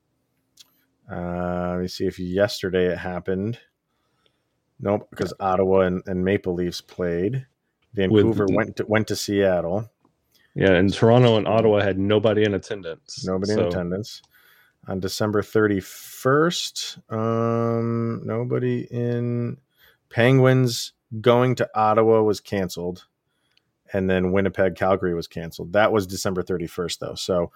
Uh, 1.11 1.73
let 1.73 1.81
me 1.81 1.89
see 1.89 2.07
if 2.07 2.19
yesterday 2.19 2.87
it 2.87 2.99
happened. 2.99 3.59
Nope, 4.81 5.09
because 5.11 5.33
Ottawa 5.41 5.81
and, 5.81 6.03
and 6.07 6.25
Maple 6.25 6.55
Leafs 6.55 6.81
played. 6.81 7.47
Vancouver 7.95 8.47
went 8.51 8.77
to, 8.77 8.87
went 8.87 9.09
to 9.09 9.17
Seattle. 9.17 9.91
Yeah, 10.55 10.73
and 10.73 10.93
Toronto 10.93 11.37
and 11.37 11.49
Ottawa 11.49 11.81
had 11.81 11.99
nobody 11.99 12.45
in 12.45 12.55
attendance. 12.55 13.25
Nobody 13.27 13.53
in 13.53 13.61
attendance. 13.61 14.23
On 14.89 15.01
December 15.01 15.43
31st, 15.43 17.13
um, 17.13 18.21
nobody 18.25 18.87
in 18.91 19.59
Penguins 20.11 20.93
going 21.21 21.55
to 21.57 21.69
Ottawa 21.75 22.23
was 22.23 22.41
canceled. 22.41 23.07
And 23.93 24.11
then 24.11 24.33
Winnipeg, 24.33 24.75
Calgary 24.75 25.15
was 25.15 25.27
canceled. 25.29 25.73
That 25.75 25.93
was 25.93 26.07
December 26.07 26.43
31st, 26.43 26.99
though. 26.99 27.15
So 27.15 27.53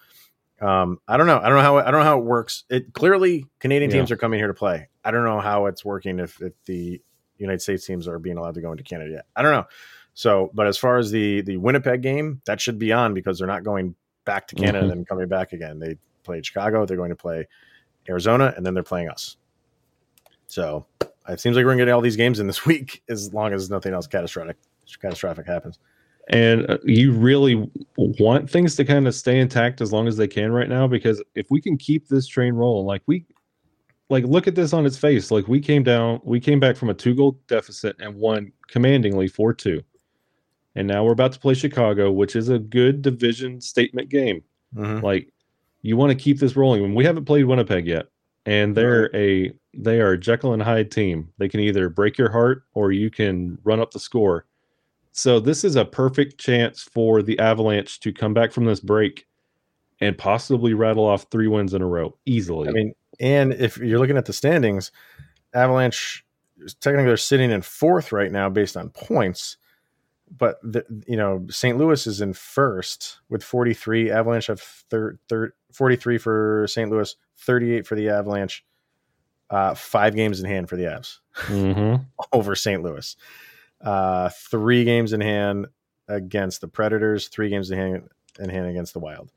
um, 0.60 0.98
I 1.08 1.16
don't 1.16 1.26
know. 1.26 1.38
I 1.38 1.48
don't 1.48 1.56
know 1.58 1.62
how 1.62 1.78
I 1.78 1.90
don't 1.90 2.00
know 2.00 2.04
how 2.06 2.18
it 2.18 2.24
works. 2.24 2.64
It 2.68 2.92
clearly 2.92 3.44
Canadian 3.60 3.90
teams 3.90 4.10
Yeah. 4.10 4.14
are 4.14 4.18
coming 4.18 4.38
here 4.38 4.48
to 4.48 4.54
play. 4.54 4.88
I 5.04 5.10
don't 5.10 5.24
know 5.24 5.40
how 5.40 5.66
it's 5.66 5.84
working 5.84 6.18
if, 6.20 6.40
if 6.42 6.52
the 6.64 7.00
United 7.38 7.60
States 7.62 7.86
teams 7.86 8.08
are 8.08 8.18
being 8.18 8.36
allowed 8.38 8.54
to 8.54 8.60
go 8.60 8.70
into 8.72 8.82
Canada 8.84 9.10
yet. 9.12 9.26
I 9.36 9.42
don't 9.42 9.52
know. 9.52 9.64
So, 10.14 10.50
but 10.54 10.66
as 10.66 10.76
far 10.76 10.98
as 10.98 11.10
the 11.12 11.42
the 11.42 11.56
Winnipeg 11.58 12.02
game, 12.02 12.40
that 12.46 12.60
should 12.60 12.78
be 12.78 12.92
on 12.92 13.14
because 13.14 13.38
they're 13.38 13.46
not 13.48 13.62
going 13.64 13.94
back 14.24 14.48
to 14.48 14.54
Canada 14.56 14.88
Mhm. 14.88 14.92
and 14.92 15.06
coming 15.08 15.28
back 15.28 15.52
again. 15.52 15.78
They 15.78 15.96
played 16.22 16.44
Chicago. 16.46 16.84
They're 16.86 16.96
going 16.96 17.10
to 17.10 17.16
play 17.16 17.46
Arizona, 18.08 18.52
and 18.56 18.64
then 18.64 18.74
they're 18.74 18.82
playing 18.82 19.08
us. 19.08 19.36
So 20.46 20.86
it 21.28 21.40
seems 21.40 21.56
like 21.56 21.64
we're 21.64 21.72
gonna 21.72 21.84
get 21.84 21.92
all 21.92 22.00
these 22.00 22.16
games 22.16 22.40
in 22.40 22.46
this 22.46 22.64
week, 22.70 23.02
as 23.08 23.32
long 23.34 23.52
as 23.52 23.68
nothing 23.70 23.92
else 23.94 24.06
catastrophic 24.06 24.56
catastrophic 25.00 25.46
happens. 25.46 25.78
and 26.30 26.68
uh, 26.70 26.78
you 26.84 27.12
really 27.12 27.70
want 27.96 28.48
things 28.50 28.74
to 28.76 28.84
kind 28.86 29.06
of 29.06 29.14
stay 29.14 29.38
intact 29.38 29.82
as 29.82 29.92
long 29.92 30.08
as 30.08 30.16
they 30.16 30.26
can 30.26 30.50
right 30.50 30.68
now 30.70 30.86
because 30.86 31.22
if 31.34 31.46
we 31.50 31.60
can 31.60 31.76
keep 31.76 32.08
this 32.08 32.26
train 32.26 32.54
rolling 32.54 32.86
like 32.86 33.02
we 33.06 33.26
like 34.08 34.24
look 34.24 34.46
at 34.48 34.54
this 34.54 34.72
on 34.72 34.86
its 34.86 34.96
face 34.96 35.30
like 35.30 35.46
we 35.46 35.60
came 35.60 35.82
down 35.82 36.18
we 36.24 36.40
came 36.40 36.58
back 36.58 36.74
from 36.76 36.88
a 36.88 36.94
two 36.94 37.14
goal 37.14 37.38
deficit 37.48 37.94
and 38.00 38.14
won 38.14 38.50
commandingly 38.68 39.28
4-2 39.28 39.82
and 40.74 40.88
now 40.88 41.04
we're 41.04 41.12
about 41.12 41.32
to 41.32 41.38
play 41.38 41.52
chicago 41.52 42.10
which 42.10 42.34
is 42.34 42.48
a 42.48 42.58
good 42.58 43.02
division 43.02 43.60
statement 43.60 44.08
game 44.08 44.42
Mhm. 44.74 45.02
like 45.02 45.30
you 45.82 45.96
want 45.96 46.10
to 46.10 46.22
keep 46.22 46.38
this 46.38 46.56
rolling 46.56 46.84
and 46.84 46.94
we 46.94 47.04
haven't 47.04 47.24
played 47.24 47.44
winnipeg 47.44 47.86
yet 47.86 48.06
and 48.46 48.76
they're 48.76 49.14
a 49.14 49.52
they 49.74 50.00
are 50.00 50.12
a 50.12 50.18
jekyll 50.18 50.52
and 50.52 50.62
hyde 50.62 50.90
team 50.90 51.28
they 51.38 51.48
can 51.48 51.60
either 51.60 51.88
break 51.88 52.18
your 52.18 52.30
heart 52.30 52.64
or 52.74 52.92
you 52.92 53.10
can 53.10 53.58
run 53.64 53.80
up 53.80 53.90
the 53.90 54.00
score 54.00 54.44
so 55.12 55.40
this 55.40 55.64
is 55.64 55.76
a 55.76 55.84
perfect 55.84 56.38
chance 56.38 56.82
for 56.82 57.22
the 57.22 57.38
avalanche 57.38 58.00
to 58.00 58.12
come 58.12 58.34
back 58.34 58.52
from 58.52 58.64
this 58.64 58.80
break 58.80 59.26
and 60.00 60.16
possibly 60.16 60.74
rattle 60.74 61.04
off 61.04 61.26
three 61.30 61.48
wins 61.48 61.74
in 61.74 61.82
a 61.82 61.86
row 61.86 62.16
easily 62.26 62.68
I 62.68 62.72
mean, 62.72 62.94
and 63.20 63.52
if 63.54 63.76
you're 63.78 63.98
looking 63.98 64.16
at 64.16 64.26
the 64.26 64.32
standings, 64.32 64.92
Avalanche 65.54 66.24
technically 66.80 67.06
they're 67.06 67.16
sitting 67.16 67.50
in 67.50 67.62
fourth 67.62 68.12
right 68.12 68.30
now 68.30 68.48
based 68.48 68.76
on 68.76 68.90
points, 68.90 69.56
but 70.36 70.58
the, 70.62 70.84
you 71.06 71.16
know 71.16 71.46
St. 71.50 71.78
Louis 71.78 72.06
is 72.06 72.20
in 72.20 72.32
first 72.32 73.18
with 73.28 73.42
43. 73.42 74.10
Avalanche 74.10 74.48
have 74.48 74.60
third, 74.60 75.18
third 75.28 75.52
43 75.72 76.18
for 76.18 76.66
St. 76.68 76.90
Louis, 76.90 77.14
38 77.38 77.86
for 77.86 77.94
the 77.94 78.08
Avalanche. 78.08 78.64
Uh, 79.50 79.74
five 79.74 80.14
games 80.14 80.40
in 80.40 80.46
hand 80.46 80.68
for 80.68 80.76
the 80.76 80.82
Avs 80.84 81.18
Mhm. 81.46 82.04
over 82.32 82.54
St. 82.54 82.82
Louis. 82.82 83.16
Uh, 83.80 84.28
three 84.28 84.84
games 84.84 85.12
in 85.14 85.20
hand 85.22 85.66
against 86.06 86.60
the 86.60 86.68
Predators, 86.68 87.28
three 87.28 87.48
games 87.48 87.70
in 87.70 87.78
hand 87.78 88.08
in 88.38 88.50
hand 88.50 88.66
against 88.66 88.92
the 88.92 88.98
Wild. 88.98 89.30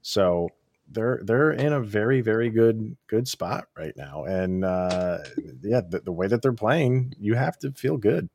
So 0.00 0.48
they're 0.90 1.20
they're 1.22 1.50
in 1.50 1.74
a 1.74 1.80
very 1.80 2.22
very 2.22 2.48
good 2.48 2.96
good 3.08 3.28
spot 3.28 3.66
right 3.76 3.92
now, 3.94 4.24
and 4.24 4.64
uh, 4.64 5.18
yeah, 5.62 5.82
the, 5.86 6.00
the 6.00 6.12
way 6.12 6.28
that 6.28 6.40
they're 6.40 6.52
playing, 6.54 7.12
you 7.18 7.34
have 7.34 7.58
to 7.58 7.70
feel 7.72 7.98
good. 7.98 8.30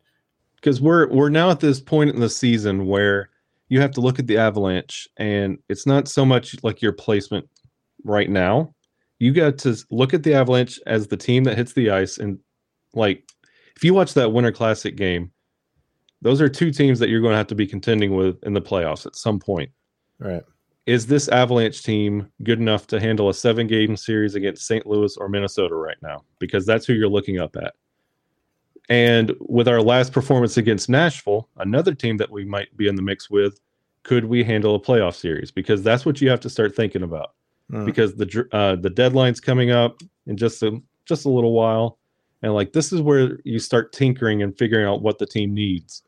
because 0.58 0.80
we're 0.82 1.08
we're 1.10 1.30
now 1.30 1.50
at 1.50 1.62
this 1.62 1.80
point 1.82 2.12
in 2.12 2.20
the 2.20 2.30
season 2.30 2.86
where 2.86 3.30
you 3.70 3.82
have 3.82 3.92
to 3.92 4.02
look 4.02 4.20
at 4.20 4.28
the 4.28 4.38
avalanche 4.38 5.08
and 5.18 5.58
it's 5.70 5.86
not 5.86 6.08
so 6.08 6.26
much 6.26 6.56
like 6.64 6.82
your 6.82 6.92
placement 6.92 7.48
right 8.04 8.30
now. 8.30 8.74
You 9.20 9.32
got 9.32 9.58
to 9.60 9.76
look 9.90 10.14
at 10.14 10.24
the 10.24 10.34
avalanche 10.34 10.80
as 10.86 11.08
the 11.08 11.18
team 11.18 11.44
that 11.46 11.58
hits 11.58 11.74
the 11.74 11.90
ice 11.90 12.18
and 12.18 12.40
like 12.94 13.28
if 13.76 13.84
you 13.84 13.94
watch 13.94 14.14
that 14.14 14.32
winter 14.32 14.52
classic 14.52 14.96
game 14.96 15.32
those 16.22 16.40
are 16.40 16.50
two 16.50 16.72
teams 16.72 17.00
that 17.00 17.10
you're 17.10 17.22
going 17.22 17.34
to 17.34 17.38
have 17.38 17.48
to 17.48 17.56
be 17.56 17.68
contending 17.68 18.16
with 18.16 18.42
in 18.44 18.54
the 18.54 18.62
playoffs 18.62 19.06
at 19.06 19.16
some 19.16 19.40
point. 19.40 19.70
Right. 20.20 20.44
is 20.86 21.08
this 21.08 21.28
avalanche 21.28 21.84
team 21.84 22.30
good 22.44 22.60
enough 22.60 22.88
to 22.88 23.00
handle 23.00 23.28
a 23.28 23.34
seven 23.34 23.68
game 23.68 23.98
series 23.98 24.36
against 24.36 24.66
st 24.66 24.86
louis 24.86 25.18
or 25.18 25.28
minnesota 25.28 25.76
right 25.76 25.98
now? 26.02 26.24
Because 26.40 26.66
that's 26.66 26.86
who 26.86 26.94
you're 26.94 27.10
looking 27.10 27.40
up 27.40 27.56
at 27.58 27.74
and 28.90 29.34
with 29.40 29.68
our 29.68 29.82
last 29.82 30.12
performance 30.12 30.58
against 30.58 30.90
Nashville, 30.90 31.48
another 31.58 31.94
team 31.94 32.18
that 32.18 32.30
we 32.30 32.44
might 32.44 32.76
be 32.76 32.88
in 32.88 32.96
the 32.96 33.02
mix 33.02 33.30
with, 33.30 33.60
could 34.04 34.26
we 34.26 34.44
handle 34.44 34.76
a 34.76 34.80
playoff 34.80 35.16
series? 35.16 35.52
Because 35.52 35.82
that's 35.84 36.06
what 36.06 36.20
you 36.20 36.30
have 36.30 36.42
to 36.42 36.50
start 36.50 36.76
thinking 36.76 37.04
about. 37.04 37.34
Mm. 37.72 37.86
Because 37.86 38.16
the 38.16 38.48
uh, 38.52 38.76
the 38.76 38.90
deadline's 38.90 39.40
coming 39.40 39.72
up 39.72 40.02
in 40.28 40.36
just 40.36 40.62
a 40.64 40.82
just 41.06 41.26
a 41.26 41.30
little 41.30 41.54
while, 41.54 41.98
and 42.42 42.54
like 42.54 42.74
this 42.74 42.92
is 42.92 43.00
where 43.00 43.40
you 43.46 43.58
start 43.58 43.94
tinkering 43.94 44.44
and 44.44 44.58
figuring 44.58 44.86
out 44.86 45.02
what 45.02 45.18
the 45.18 45.26
team 45.26 45.54
needs. 45.54 46.04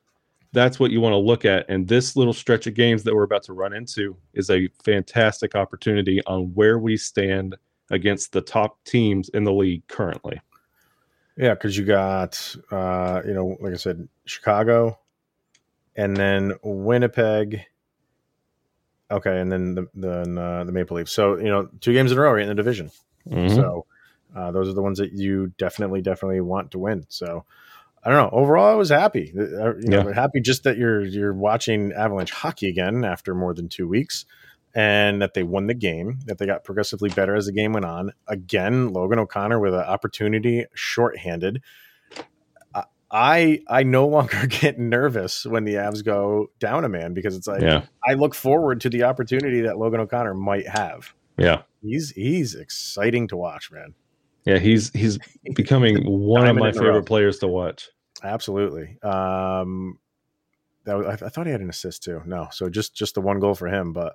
That's 0.51 0.79
what 0.79 0.91
you 0.91 1.01
want 1.01 1.13
to 1.13 1.17
look 1.17 1.45
at, 1.45 1.65
and 1.69 1.87
this 1.87 2.17
little 2.17 2.33
stretch 2.33 2.67
of 2.67 2.73
games 2.73 3.03
that 3.03 3.15
we're 3.15 3.23
about 3.23 3.43
to 3.43 3.53
run 3.53 3.73
into 3.73 4.17
is 4.33 4.49
a 4.49 4.67
fantastic 4.83 5.55
opportunity 5.55 6.21
on 6.27 6.53
where 6.53 6.77
we 6.77 6.97
stand 6.97 7.55
against 7.89 8.33
the 8.33 8.41
top 8.41 8.83
teams 8.83 9.29
in 9.29 9.45
the 9.45 9.53
league 9.53 9.87
currently. 9.87 10.39
Yeah, 11.37 11.53
because 11.53 11.77
you 11.77 11.83
got 11.85 12.55
uh, 12.71 13.21
you 13.25 13.33
know, 13.33 13.57
like 13.59 13.73
I 13.73 13.77
said, 13.77 14.07
Chicago, 14.25 14.99
and 15.95 16.15
then 16.15 16.53
Winnipeg. 16.63 17.61
Okay, 19.11 19.39
and 19.39 19.51
then 19.51 19.75
the 19.75 19.87
then 19.93 20.37
uh, 20.37 20.63
the 20.63 20.71
Maple 20.71 20.97
Leafs. 20.97 21.11
So 21.11 21.37
you 21.37 21.49
know, 21.49 21.69
two 21.81 21.93
games 21.93 22.11
in 22.11 22.17
a 22.17 22.21
row 22.21 22.31
right 22.31 22.41
in 22.43 22.47
the 22.49 22.55
division. 22.55 22.89
Mhm. 23.29 23.53
So 23.53 23.85
uh, 24.35 24.51
those 24.51 24.67
are 24.69 24.73
the 24.73 24.81
ones 24.81 24.97
that 24.99 25.13
you 25.13 25.53
definitely, 25.57 26.01
definitely 26.01 26.41
want 26.41 26.71
to 26.71 26.79
win. 26.79 27.05
So 27.09 27.45
I 28.03 28.09
don't 28.09 28.17
know. 28.23 28.37
Overall, 28.37 28.71
I 28.71 28.75
was 28.75 28.89
happy. 28.89 29.33
Uh, 29.37 29.75
You 29.75 29.89
know, 29.89 30.11
happy 30.13 30.39
just 30.41 30.63
that 30.63 30.77
you're 30.77 31.03
you're 31.03 31.33
watching 31.33 31.91
Avalanche 31.93 32.31
hockey 32.31 32.69
again 32.69 33.03
after 33.03 33.35
more 33.35 33.53
than 33.53 33.67
two 33.67 33.87
weeks, 33.87 34.25
and 34.75 35.21
that 35.21 35.33
they 35.33 35.41
won 35.43 35.67
the 35.67 35.73
game. 35.73 36.19
That 36.25 36.37
they 36.37 36.45
got 36.45 36.63
progressively 36.63 37.09
better 37.09 37.35
as 37.35 37.45
the 37.47 37.53
game 37.53 37.73
went 37.73 37.85
on. 37.85 38.11
Again, 38.27 38.89
Logan 38.93 39.17
O'Connor 39.19 39.59
with 39.59 39.73
an 39.73 39.79
opportunity, 39.79 40.65
shorthanded. 40.75 41.61
I- 43.11 43.61
I 43.67 43.83
no 43.83 44.07
longer 44.15 44.45
get 44.47 44.77
nervous 44.79 45.45
when 45.45 45.63
the 45.63 45.75
Avs 45.75 46.03
go 46.03 46.51
down 46.59 46.83
a 46.83 46.89
man 46.89 47.13
because 47.13 47.35
it's 47.37 47.47
like 47.47 47.61
yeah, 47.61 47.83
I 48.05 48.13
look 48.15 48.35
forward 48.35 48.81
to 48.81 48.89
the 48.89 49.03
opportunity 49.03 49.61
that 49.61 49.77
Logan 49.77 50.01
O'Connor 50.01 50.33
might 50.33 50.67
have. 50.67 51.13
yeah. 51.37 51.61
He's 51.81 52.09
he's 52.09 52.55
exciting 52.55 53.27
to 53.27 53.37
watch, 53.37 53.71
man. 53.71 53.93
Yeah, 54.43 54.57
he's 54.57 54.89
he's 54.91 55.19
becoming 55.53 56.03
one 56.05 56.47
of 56.47 56.55
my 56.55 56.71
favorite 56.71 57.05
players 57.05 57.37
to 57.39 57.47
watch. 57.47 57.89
Absolutely. 58.23 58.97
Um, 59.03 59.99
that 60.85 60.97
was, 60.97 61.05
I, 61.05 61.27
I 61.27 61.29
thought 61.29 61.45
he 61.45 61.51
had 61.51 61.61
an 61.61 61.69
assist 61.69 62.01
too. 62.01 62.23
No, 62.25 62.47
so 62.51 62.69
just 62.69 62.95
just 62.95 63.13
the 63.13 63.21
one 63.21 63.39
goal 63.39 63.53
for 63.53 63.67
him. 63.67 63.93
But 63.93 64.13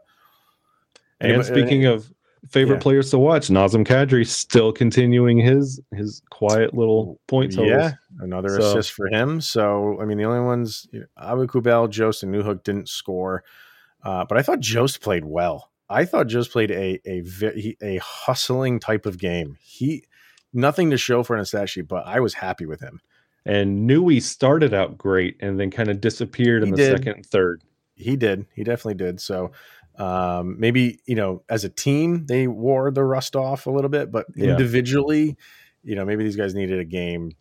And 1.20 1.44
speaking 1.44 1.85
of 1.87 2.12
favorite 2.48 2.76
yeah. 2.76 2.80
players 2.83 3.11
to 3.11 3.18
watch, 3.18 3.48
Nazem 3.48 3.87
Kadri 3.87 4.26
still 4.26 4.72
continuing 4.72 5.38
his 5.38 5.80
his 5.94 6.22
quiet 6.30 6.74
little 6.74 7.20
point 7.28 7.52
totals. 7.52 7.70
yeah, 7.70 7.92
another 8.20 8.48
So- 8.48 8.70
assist 8.70 8.92
for 8.92 9.06
him. 9.09 9.40
So 9.40 9.98
I 10.00 10.04
mean, 10.04 10.18
the 10.18 10.24
only 10.24 10.40
ones 10.40 10.87
you 10.92 11.00
know, 11.00 11.06
Aube-Kubel, 11.22 11.88
Jost, 11.90 12.22
and 12.22 12.35
Newhook 12.35 12.62
didn't 12.64 12.88
score, 12.88 13.44
uh, 14.02 14.24
but 14.24 14.38
I 14.38 14.42
thought 14.42 14.61
Jost 14.61 15.00
played 15.02 15.24
well. 15.24 15.70
I 15.88 16.04
thought 16.04 16.28
Jost 16.28 16.52
played 16.52 16.70
a 16.70 17.00
a 17.06 17.22
a 17.83 17.98
hustling 17.98 18.80
type 18.80 19.06
of 19.06 19.18
game. 19.18 19.56
He 19.61 20.04
nothing 20.52 20.90
to 20.90 20.96
show 20.96 21.22
for 21.22 21.37
an 21.37 21.44
stat 21.44 21.68
sheet, 21.68 21.88
but 21.88 22.06
I 22.06 22.20
was 22.20 22.35
happy 22.35 22.64
with 22.66 22.80
him. 22.80 23.00
and 23.46 23.87
we 24.04 24.20
started 24.20 24.74
out 24.74 24.98
great 24.98 25.37
and 25.40 25.59
then 25.59 25.70
kind 25.70 25.88
of 25.88 26.00
disappeared 26.00 26.62
in 26.62 26.70
the 26.70 26.76
did. 26.76 26.96
second 26.96 27.14
and 27.14 27.26
third. 27.26 27.62
He 27.94 28.16
did. 28.16 28.46
He 28.54 28.64
definitely 28.64 28.94
did. 28.94 29.20
So 29.20 29.50
um, 30.00 30.58
maybe 30.58 31.00
you 31.06 31.14
know, 31.14 31.42
as 31.48 31.64
a 31.64 31.68
team, 31.68 32.26
they 32.26 32.46
wore 32.46 32.90
the 32.90 33.04
rust 33.04 33.36
off 33.36 33.66
a 33.66 33.70
little 33.70 33.90
bit, 33.90 34.10
but 34.10 34.26
Yeah. 34.34 34.50
individually, 34.52 35.36
you 35.84 35.94
know, 35.94 36.04
maybe 36.04 36.24
these 36.24 36.36
guys 36.36 36.54
needed 36.54 36.78
a 36.78 36.84
game. 36.84 37.32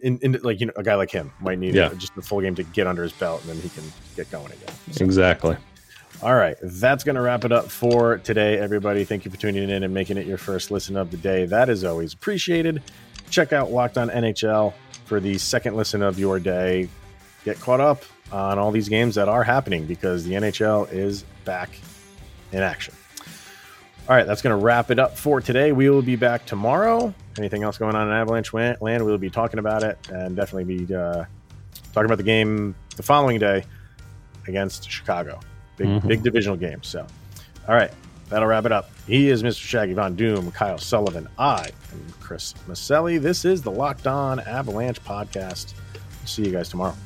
In, 0.00 0.18
in 0.22 0.38
like 0.44 0.60
you 0.60 0.66
know, 0.66 0.72
a 0.76 0.82
guy 0.84 0.94
like 0.94 1.10
him 1.10 1.32
might 1.40 1.58
need 1.58 1.74
Yeah. 1.74 1.90
just 1.98 2.16
a 2.16 2.22
full 2.22 2.40
game 2.40 2.54
to 2.54 2.62
get 2.62 2.86
under 2.86 3.02
his 3.02 3.12
belt, 3.12 3.40
and 3.42 3.50
then 3.50 3.56
he 3.60 3.68
can 3.68 3.82
get 4.16 4.30
going 4.30 4.46
again. 4.52 4.74
So- 4.92 5.04
Exactly. 5.04 5.56
All 6.22 6.34
right, 6.34 6.56
that's 6.62 7.04
going 7.04 7.14
to 7.14 7.20
wrap 7.22 7.44
it 7.44 7.52
up 7.52 7.70
for 7.70 8.18
today, 8.18 8.58
everybody. 8.58 9.04
Thank 9.04 9.24
you 9.24 9.30
for 9.30 9.36
tuning 9.36 9.70
in 9.70 9.84
and 9.84 9.94
making 9.94 10.16
it 10.16 10.26
your 10.26 10.38
first 10.38 10.70
listen 10.72 10.96
of 10.96 11.10
the 11.12 11.16
day. 11.16 11.46
That 11.46 11.68
is 11.68 11.84
always 11.84 12.12
appreciated. 12.12 12.82
Check 13.30 13.52
out 13.52 13.70
Locked 13.70 13.98
On 13.98 14.08
NHL 14.10 14.72
for 15.04 15.20
the 15.20 15.38
second 15.38 15.76
listen 15.76 16.02
of 16.02 16.18
your 16.18 16.40
day. 16.40 16.88
Get 17.44 17.60
caught 17.60 17.80
up 17.80 18.02
on 18.32 18.58
all 18.58 18.70
these 18.70 18.88
games 18.88 19.14
that 19.16 19.28
are 19.28 19.42
happening 19.44 19.86
because 19.86 20.24
the 20.24 20.32
NHL 20.34 20.92
is 20.92 21.22
back 21.44 21.70
in 22.52 22.62
action. 22.62 22.94
All 24.08 24.16
right, 24.16 24.26
that's 24.26 24.40
going 24.42 24.58
to 24.58 24.64
wrap 24.64 24.90
it 24.90 24.98
up 24.98 25.18
for 25.18 25.40
today. 25.40 25.72
We 25.72 25.90
will 25.90 26.00
be 26.02 26.16
back 26.16 26.46
tomorrow. 26.46 27.12
Anything 27.38 27.62
else 27.62 27.76
going 27.78 27.94
on 27.94 28.08
in 28.08 28.14
Avalanche 28.14 28.52
land, 28.54 29.04
we'll 29.04 29.18
be 29.18 29.28
talking 29.30 29.58
about 29.58 29.82
it 29.82 29.98
and 30.10 30.34
definitely 30.34 30.76
be 30.76 30.94
uh, 30.94 31.24
talking 31.92 32.06
about 32.06 32.16
the 32.16 32.22
game 32.24 32.74
the 32.96 33.02
following 33.02 33.38
day 33.38 33.64
against 34.46 34.90
Chicago. 34.90 35.38
Big, 35.76 35.88
Mhm. 35.88 36.08
big 36.08 36.22
divisional 36.22 36.56
game. 36.56 36.82
So, 36.82 37.06
all 37.68 37.74
right, 37.74 37.90
that'll 38.30 38.48
wrap 38.48 38.64
it 38.64 38.72
up. 38.72 38.90
He 39.06 39.28
is 39.28 39.42
Mr. 39.42 39.60
Shaggy 39.60 39.92
Von 39.92 40.16
Doom, 40.16 40.50
Kyle 40.52 40.78
Sullivan. 40.78 41.28
I 41.38 41.70
am 41.92 42.12
Chris 42.18 42.54
Maselli. 42.66 43.20
This 43.20 43.44
is 43.44 43.60
the 43.62 43.70
Locked 43.70 44.06
On 44.06 44.40
Avalanche 44.40 45.02
podcast. 45.04 45.74
See 46.24 46.44
you 46.46 46.50
guys 46.50 46.70
tomorrow. 46.70 46.96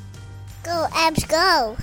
Go, 0.62 0.87
Avs, 0.92 1.27
go. 1.29 1.77